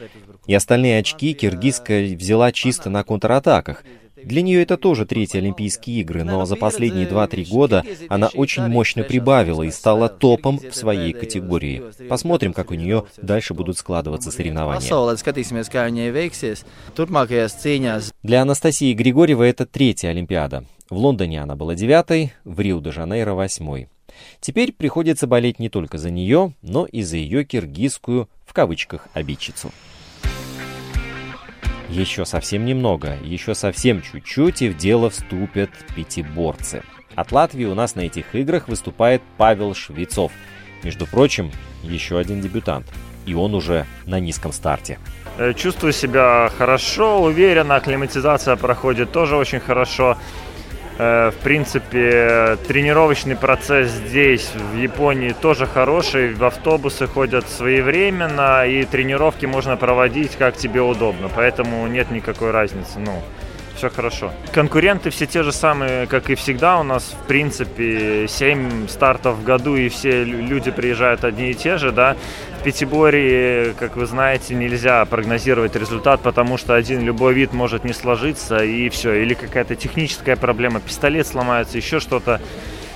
И 0.47 0.55
остальные 0.55 0.99
очки 0.99 1.33
киргизка 1.35 2.01
взяла 2.01 2.53
чисто 2.53 2.91
на 2.91 3.03
контратаках. 3.05 3.83
Для 4.25 4.43
нее 4.43 4.63
это 4.63 4.77
тоже 4.77 5.07
третьи 5.07 5.39
Олимпийские 5.39 6.01
игры, 6.01 6.25
но 6.25 6.45
за 6.45 6.57
последние 6.57 7.07
2-3 7.09 7.49
года 7.49 7.85
она 8.09 8.29
очень 8.29 8.67
мощно 8.67 9.03
прибавила 9.03 9.63
и 9.63 9.71
стала 9.71 10.09
топом 10.09 10.59
в 10.59 10.75
своей 10.75 11.13
категории. 11.13 11.83
Посмотрим, 12.09 12.53
как 12.53 12.71
у 12.71 12.75
нее 12.75 13.05
дальше 13.17 13.55
будут 13.55 13.79
складываться 13.79 14.31
соревнования. 14.31 14.81
Для 18.23 18.43
Анастасии 18.43 18.93
Григорьевой 18.95 19.51
это 19.51 19.67
третья 19.67 20.11
Олимпиада. 20.11 20.65
В 20.91 20.97
Лондоне 20.97 21.43
она 21.43 21.57
была 21.57 21.75
девятой, 21.75 22.33
в 22.45 22.61
Рио-де-Жанейро 22.61 23.33
восьмой. 23.33 23.89
Теперь 24.41 24.73
приходится 24.73 25.27
болеть 25.27 25.59
не 25.59 25.69
только 25.69 25.99
за 25.99 26.11
нее, 26.11 26.53
но 26.63 26.87
и 26.87 27.03
за 27.03 27.17
ее 27.17 27.45
киргизскую, 27.45 28.29
в 28.47 28.53
кавычках, 28.53 29.09
обидчицу. 29.13 29.73
Еще 31.95 32.25
совсем 32.25 32.65
немного, 32.65 33.17
еще 33.23 33.55
совсем 33.55 34.03
чуть-чуть, 34.03 34.63
и 34.63 34.69
в 34.69 34.77
дело 34.77 35.11
вступят 35.11 35.71
пятиборцы. 35.95 36.83
От 37.15 37.31
Латвии 37.31 37.67
у 37.67 37.77
нас 37.77 37.95
на 37.95 38.01
этих 38.01 38.35
играх 38.35 38.67
выступает 38.67 39.23
Павел 39.37 39.77
Швецов. 39.77 40.33
Между 40.83 41.07
прочим, 41.07 41.53
еще 41.85 42.19
один 42.19 42.41
дебютант. 42.41 42.87
И 43.27 43.35
он 43.35 43.55
уже 43.55 43.87
на 44.07 44.19
низком 44.19 44.51
старте. 44.51 44.99
Э, 45.39 45.55
чувствую 45.55 45.93
себя 45.93 46.51
хорошо, 46.59 47.23
уверенно, 47.23 47.77
акклиматизация 47.77 48.57
проходит 48.57 49.13
тоже 49.13 49.37
очень 49.37 49.61
хорошо. 49.61 50.19
Э, 50.97 51.31
в 51.31 51.43
принципе, 51.43 52.57
тренировочный 52.69 53.35
процесс 53.35 53.91
здесь, 53.91 54.49
в 54.55 54.77
Японии, 54.77 55.33
тоже 55.33 55.67
хороший. 55.67 56.35
В 56.35 56.45
автобусы 56.45 57.07
ходят 57.07 57.49
своевременно, 57.49 58.65
и 58.67 58.85
тренировки 58.85 59.47
можно 59.47 59.77
проводить 59.77 60.37
как 60.37 60.57
тебе 60.57 60.81
удобно. 60.81 61.29
Поэтому 61.35 61.87
нет 61.89 62.11
никакой 62.11 62.53
разницы. 62.53 63.01
Ну, 63.01 63.21
все 63.77 63.91
хорошо. 63.91 64.33
Конкуренты 64.53 65.11
все 65.11 65.27
те 65.27 65.43
же 65.43 65.53
самые, 65.53 66.07
как 66.07 66.31
и 66.31 66.35
всегда. 66.35 66.79
У 66.79 66.83
нас, 66.83 67.15
в 67.21 67.27
принципе, 67.27 68.27
7 68.29 68.89
стартов 68.89 69.37
в 69.37 69.45
году, 69.45 69.77
и 69.77 69.89
все 69.89 70.25
люди 70.25 70.71
приезжают 70.71 71.25
одни 71.25 71.51
и 71.51 71.55
те 71.55 71.79
же, 71.79 71.93
да. 71.93 72.17
В 72.61 72.65
Пятиборье, 72.65 73.75
как 73.79 73.97
вы 73.97 74.07
знаете, 74.07 74.55
нельзя 74.55 75.05
прогнозировать 75.05 75.77
результат, 75.77 76.21
потому 76.21 76.57
что 76.57 76.75
один 76.75 77.03
любой 77.03 77.35
вид 77.35 77.53
может 77.53 77.85
не 77.85 77.93
сложиться, 77.93 78.65
и 78.65 78.89
все. 78.89 79.13
Или 79.15 79.35
какая-то 79.35 79.75
техническая 79.75 80.37
проблема, 80.37 80.81
пистолет 80.81 81.27
сломается, 81.27 81.77
еще 81.77 82.01
что-то. 82.01 82.41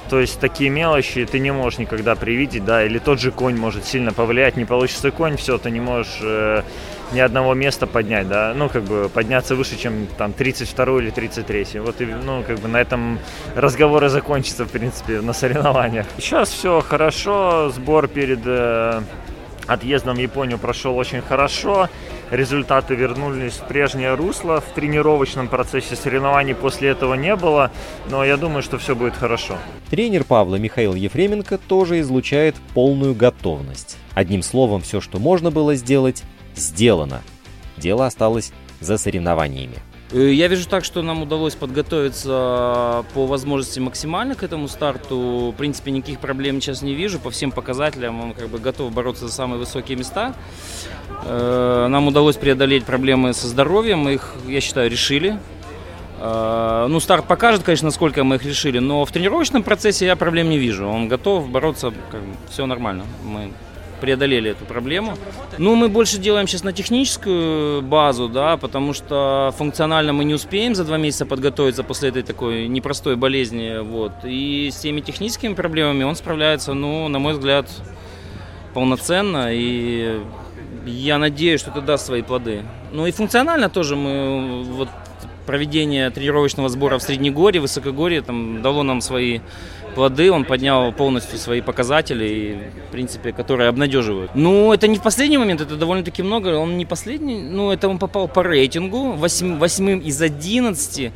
То 0.08 0.20
есть 0.20 0.40
такие 0.40 0.70
мелочи 0.70 1.26
ты 1.26 1.38
не 1.38 1.52
можешь 1.52 1.78
никогда 1.78 2.14
привидеть, 2.14 2.64
да, 2.64 2.84
или 2.84 2.98
тот 2.98 3.20
же 3.20 3.30
конь 3.30 3.56
может 3.56 3.84
сильно 3.84 4.12
повлиять, 4.12 4.56
не 4.56 4.64
получится 4.64 5.10
конь, 5.10 5.36
все, 5.36 5.58
ты 5.58 5.70
не 5.70 5.80
можешь 5.80 6.18
э, 6.22 6.62
ни 7.12 7.20
одного 7.20 7.54
места 7.54 7.86
поднять, 7.86 8.28
да, 8.28 8.52
ну, 8.54 8.68
как 8.68 8.84
бы 8.84 9.08
подняться 9.08 9.54
выше, 9.54 9.78
чем 9.78 10.06
там 10.18 10.32
32 10.32 11.02
или 11.02 11.10
33. 11.10 11.80
Вот, 11.80 12.00
и, 12.00 12.06
ну, 12.06 12.42
как 12.42 12.58
бы 12.58 12.68
на 12.68 12.78
этом 12.78 13.18
разговоры 13.54 14.08
закончатся, 14.08 14.64
в 14.64 14.70
принципе, 14.70 15.20
на 15.20 15.32
соревнованиях. 15.32 16.06
Сейчас 16.18 16.50
все 16.50 16.80
хорошо, 16.80 17.70
сбор 17.70 18.08
перед 18.08 18.40
э, 18.44 19.00
отъездом 19.66 20.16
в 20.16 20.20
Японию 20.20 20.58
прошел 20.58 20.96
очень 20.96 21.20
хорошо. 21.20 21.88
Результаты 22.30 22.94
вернулись 22.94 23.54
в 23.54 23.66
прежнее 23.66 24.14
русло. 24.14 24.60
В 24.60 24.74
тренировочном 24.74 25.48
процессе 25.48 25.96
соревнований 25.96 26.54
после 26.54 26.90
этого 26.90 27.14
не 27.14 27.34
было, 27.36 27.70
но 28.10 28.24
я 28.24 28.36
думаю, 28.36 28.62
что 28.62 28.78
все 28.78 28.94
будет 28.94 29.16
хорошо. 29.16 29.56
Тренер 29.90 30.24
Павла 30.24 30.56
Михаил 30.56 30.94
Ефременко 30.94 31.58
тоже 31.58 32.00
излучает 32.00 32.56
полную 32.74 33.14
готовность. 33.14 33.96
Одним 34.14 34.42
словом, 34.42 34.82
все, 34.82 35.00
что 35.00 35.18
можно 35.18 35.50
было 35.50 35.74
сделать, 35.74 36.24
сделано. 36.54 37.22
Дело 37.76 38.06
осталось 38.06 38.52
за 38.80 38.98
соревнованиями. 38.98 39.76
Э, 40.10 40.32
я 40.32 40.48
вижу 40.48 40.68
так, 40.68 40.84
что 40.84 41.02
нам 41.02 41.22
удалось 41.22 41.54
подготовиться 41.54 43.04
по 43.14 43.26
возможности 43.26 43.78
максимально 43.80 44.34
к 44.34 44.42
этому 44.42 44.68
старту. 44.68 45.52
В 45.54 45.58
принципе, 45.58 45.90
никаких 45.90 46.20
проблем 46.20 46.60
сейчас 46.60 46.82
не 46.82 46.94
вижу. 46.94 47.18
По 47.18 47.30
всем 47.30 47.50
показателям 47.50 48.20
он 48.20 48.34
как 48.34 48.48
бы 48.48 48.58
готов 48.58 48.92
бороться 48.92 49.26
за 49.26 49.32
самые 49.32 49.58
высокие 49.58 49.98
места. 49.98 50.34
Э, 51.24 51.86
нам 51.88 52.06
удалось 52.06 52.36
преодолеть 52.36 52.84
проблемы 52.84 53.34
со 53.34 53.46
здоровьем. 53.46 54.08
Их, 54.08 54.34
я 54.46 54.60
считаю, 54.60 54.90
решили. 54.90 55.38
Э, 56.20 56.86
ну, 56.88 57.00
старт 57.00 57.26
покажет, 57.26 57.62
конечно, 57.62 57.86
насколько 57.86 58.24
мы 58.24 58.36
их 58.36 58.44
решили, 58.44 58.78
но 58.78 59.04
в 59.04 59.12
тренировочном 59.12 59.62
процессе 59.62 60.06
я 60.06 60.16
проблем 60.16 60.48
не 60.48 60.58
вижу. 60.58 60.88
Он 60.88 61.08
готов 61.08 61.50
бороться, 61.50 61.92
как 62.10 62.20
бы, 62.22 62.34
все 62.48 62.64
нормально. 62.66 63.04
Мы 63.24 63.52
преодолели 64.00 64.50
эту 64.50 64.64
проблему. 64.64 65.16
Ну, 65.58 65.74
мы 65.74 65.88
больше 65.88 66.18
делаем 66.18 66.46
сейчас 66.46 66.64
на 66.64 66.72
техническую 66.72 67.82
базу, 67.82 68.28
да, 68.28 68.56
потому 68.56 68.94
что 68.94 69.52
функционально 69.56 70.12
мы 70.12 70.24
не 70.24 70.34
успеем 70.34 70.74
за 70.74 70.84
два 70.84 70.96
месяца 70.96 71.26
подготовиться 71.26 71.82
после 71.82 72.08
этой 72.08 72.22
такой 72.22 72.68
непростой 72.68 73.16
болезни, 73.16 73.78
вот. 73.82 74.12
И 74.24 74.70
с 74.72 74.76
теми 74.76 75.00
техническими 75.00 75.54
проблемами 75.54 76.04
он 76.04 76.16
справляется, 76.16 76.74
ну, 76.74 77.08
на 77.08 77.18
мой 77.18 77.34
взгляд, 77.34 77.68
полноценно, 78.74 79.48
и 79.50 80.20
я 80.86 81.18
надеюсь, 81.18 81.60
что 81.60 81.70
это 81.70 81.80
даст 81.80 82.06
свои 82.06 82.22
плоды. 82.22 82.62
Ну 82.92 83.06
и 83.06 83.10
функционально 83.10 83.68
тоже 83.68 83.96
мы 83.96 84.62
вот 84.64 84.88
проведение 85.48 86.10
тренировочного 86.10 86.68
сбора 86.68 86.98
в 86.98 87.02
Среднегорье, 87.02 87.62
Высокогорье 87.62 88.20
там 88.20 88.60
дало 88.60 88.82
нам 88.82 89.00
свои 89.00 89.40
плоды, 89.94 90.30
он 90.30 90.44
поднял 90.44 90.92
полностью 90.92 91.38
свои 91.38 91.62
показатели, 91.62 92.70
в 92.86 92.92
принципе, 92.92 93.32
которые 93.32 93.70
обнадеживают. 93.70 94.32
Ну, 94.34 94.74
это 94.74 94.88
не 94.88 94.98
в 94.98 95.02
последний 95.02 95.38
момент, 95.38 95.62
это 95.62 95.76
довольно-таки 95.76 96.22
много, 96.22 96.58
он 96.58 96.76
не 96.76 96.84
последний, 96.84 97.40
ну, 97.40 97.70
это 97.70 97.88
он 97.88 97.98
попал 97.98 98.28
по 98.28 98.42
рейтингу, 98.42 99.12
восьм, 99.12 99.58
восьмым 99.58 100.00
из 100.00 100.20
11, 100.20 101.12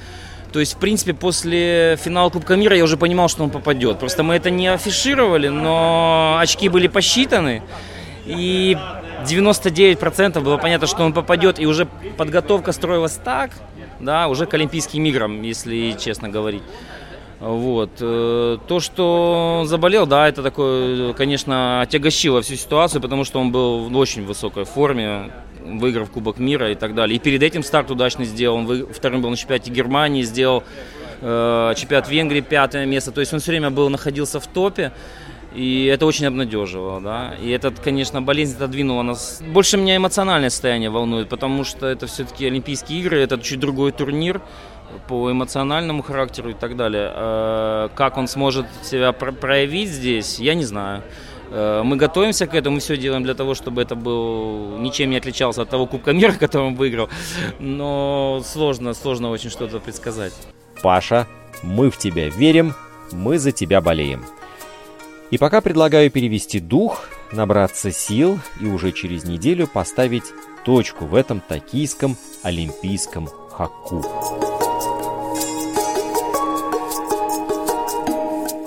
то 0.50 0.60
есть, 0.60 0.76
в 0.76 0.78
принципе, 0.78 1.12
после 1.12 1.98
финала 2.02 2.30
Кубка 2.30 2.56
мира 2.56 2.74
я 2.74 2.84
уже 2.84 2.96
понимал, 2.96 3.28
что 3.28 3.44
он 3.44 3.50
попадет. 3.50 3.98
Просто 3.98 4.22
мы 4.22 4.34
это 4.34 4.50
не 4.50 4.68
афишировали, 4.68 5.48
но 5.48 6.38
очки 6.40 6.70
были 6.70 6.88
посчитаны. 6.88 7.62
И 8.26 8.76
99% 9.22 10.40
было 10.40 10.56
понятно, 10.56 10.86
что 10.86 11.04
он 11.04 11.12
попадет, 11.12 11.58
и 11.58 11.66
уже 11.66 11.86
подготовка 12.16 12.72
строилась 12.72 13.18
так, 13.22 13.50
да, 14.00 14.28
уже 14.28 14.46
к 14.46 14.54
Олимпийским 14.54 15.04
играм, 15.04 15.42
если 15.42 15.96
честно 15.98 16.28
говорить. 16.28 16.62
Вот. 17.42 17.90
Э, 18.00 18.58
то, 18.68 18.78
что 18.78 19.58
он 19.62 19.66
заболел, 19.66 20.06
да, 20.06 20.28
это 20.28 20.44
такое, 20.44 21.12
конечно, 21.12 21.80
отягощило 21.80 22.40
всю 22.40 22.54
ситуацию, 22.54 23.02
потому 23.02 23.24
что 23.24 23.40
он 23.40 23.50
был 23.50 23.88
в 23.88 23.96
очень 23.96 24.24
высокой 24.24 24.64
форме, 24.64 25.32
выиграв 25.64 26.10
Кубок 26.10 26.38
мира 26.38 26.70
и 26.70 26.76
так 26.76 26.94
далее. 26.94 27.16
И 27.16 27.18
перед 27.18 27.42
этим 27.42 27.64
старт 27.64 27.90
удачно 27.90 28.24
сделал. 28.24 28.58
Он 28.58 28.86
вторым 28.92 29.22
был 29.22 29.30
на 29.30 29.36
чемпионате 29.36 29.72
Германии, 29.72 30.22
сделал 30.22 30.62
э, 31.20 31.74
чемпионат 31.76 32.08
Венгрии 32.08 32.42
пятое 32.42 32.86
место. 32.86 33.10
То 33.10 33.20
есть 33.20 33.32
он 33.32 33.40
все 33.40 33.50
время 33.50 33.70
был, 33.70 33.88
находился 33.88 34.38
в 34.38 34.46
топе. 34.46 34.92
И 35.54 35.84
это 35.86 36.06
очень 36.06 36.26
обнадеживало, 36.26 37.00
да. 37.00 37.34
И 37.42 37.50
этот, 37.50 37.78
конечно, 37.80 38.22
болезнь 38.22 38.56
отодвинула 38.56 39.02
нас. 39.02 39.42
Больше 39.46 39.76
меня 39.76 39.96
эмоциональное 39.96 40.50
состояние 40.50 40.90
волнует, 40.90 41.28
потому 41.28 41.64
что 41.64 41.86
это 41.86 42.06
все-таки 42.06 42.46
Олимпийские 42.46 43.00
игры, 43.00 43.20
это 43.20 43.38
чуть 43.38 43.60
другой 43.60 43.92
турнир 43.92 44.40
по 45.08 45.30
эмоциональному 45.30 46.02
характеру 46.02 46.50
и 46.50 46.54
так 46.54 46.76
далее. 46.76 47.12
Э, 47.14 47.88
как 47.94 48.16
он 48.16 48.28
сможет 48.28 48.66
себя 48.82 49.12
проявить 49.12 49.90
здесь, 49.90 50.38
я 50.38 50.54
не 50.54 50.64
знаю. 50.64 51.02
Э, 51.50 51.82
мы 51.84 51.96
готовимся 51.96 52.46
к 52.46 52.54
этому, 52.54 52.74
мы 52.74 52.80
все 52.80 52.96
делаем 52.96 53.22
для 53.22 53.34
того, 53.34 53.54
чтобы 53.54 53.82
это 53.82 53.94
был 53.94 54.78
ничем 54.78 55.10
не 55.10 55.16
отличался 55.16 55.62
от 55.62 55.68
того 55.68 55.86
Кубка 55.86 56.12
мира, 56.12 56.32
который 56.40 56.68
он 56.68 56.74
выиграл. 56.76 57.08
Но 57.58 58.42
сложно, 58.44 58.94
сложно 58.94 59.30
очень 59.30 59.50
что-то 59.50 59.80
предсказать. 59.80 60.32
Паша, 60.82 61.26
мы 61.62 61.90
в 61.90 61.98
тебя 61.98 62.28
верим, 62.28 62.74
мы 63.12 63.38
за 63.38 63.52
тебя 63.52 63.80
болеем. 63.80 64.24
И 65.32 65.38
пока 65.38 65.62
предлагаю 65.62 66.10
перевести 66.10 66.60
дух, 66.60 67.08
набраться 67.32 67.90
сил 67.90 68.38
и 68.60 68.66
уже 68.66 68.92
через 68.92 69.24
неделю 69.24 69.66
поставить 69.66 70.24
точку 70.62 71.06
в 71.06 71.14
этом 71.14 71.40
токийском 71.40 72.18
олимпийском 72.42 73.28
хаку. 73.50 74.04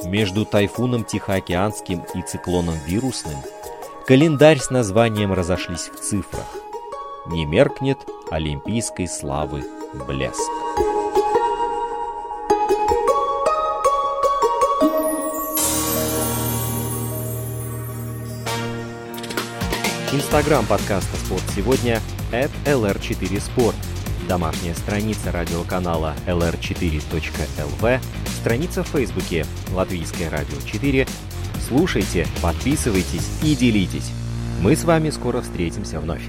Между 0.06 0.43
тайфуном 0.43 1.04
Тихоокеанским 1.04 2.04
и 2.15 2.23
циклоном 2.23 2.75
вирусным 2.88 3.38
календарь 4.08 4.58
с 4.58 4.71
названием 4.71 5.34
разошлись 5.34 5.91
в 5.93 5.99
цифрах. 5.99 6.47
Не 7.28 7.45
меркнет 7.45 7.99
олимпийской 8.32 9.08
славы 9.08 9.63
блеск. 10.08 10.49
Инстаграм 20.15 20.65
подкаста 20.65 21.17
«Спорт 21.17 21.43
сегодня» 21.54 21.99
at 22.32 22.49
lr4sport. 22.63 23.75
Домашняя 24.30 24.73
страница 24.73 25.30
радиоканала 25.34 26.15
lr4.lv, 26.25 27.99
страница 28.39 28.84
в 28.86 28.88
Фейсбуке 28.88 29.45
«Латвийское 29.73 30.30
радио 30.30 30.56
4». 30.56 31.10
Слушайте, 31.67 32.28
подписывайтесь 32.41 33.30
и 33.43 33.58
делитесь. 33.58 34.10
Мы 34.62 34.78
с 34.78 34.86
вами 34.86 35.10
скоро 35.10 35.41
встретимся 35.41 35.99
вновь. 35.99 36.23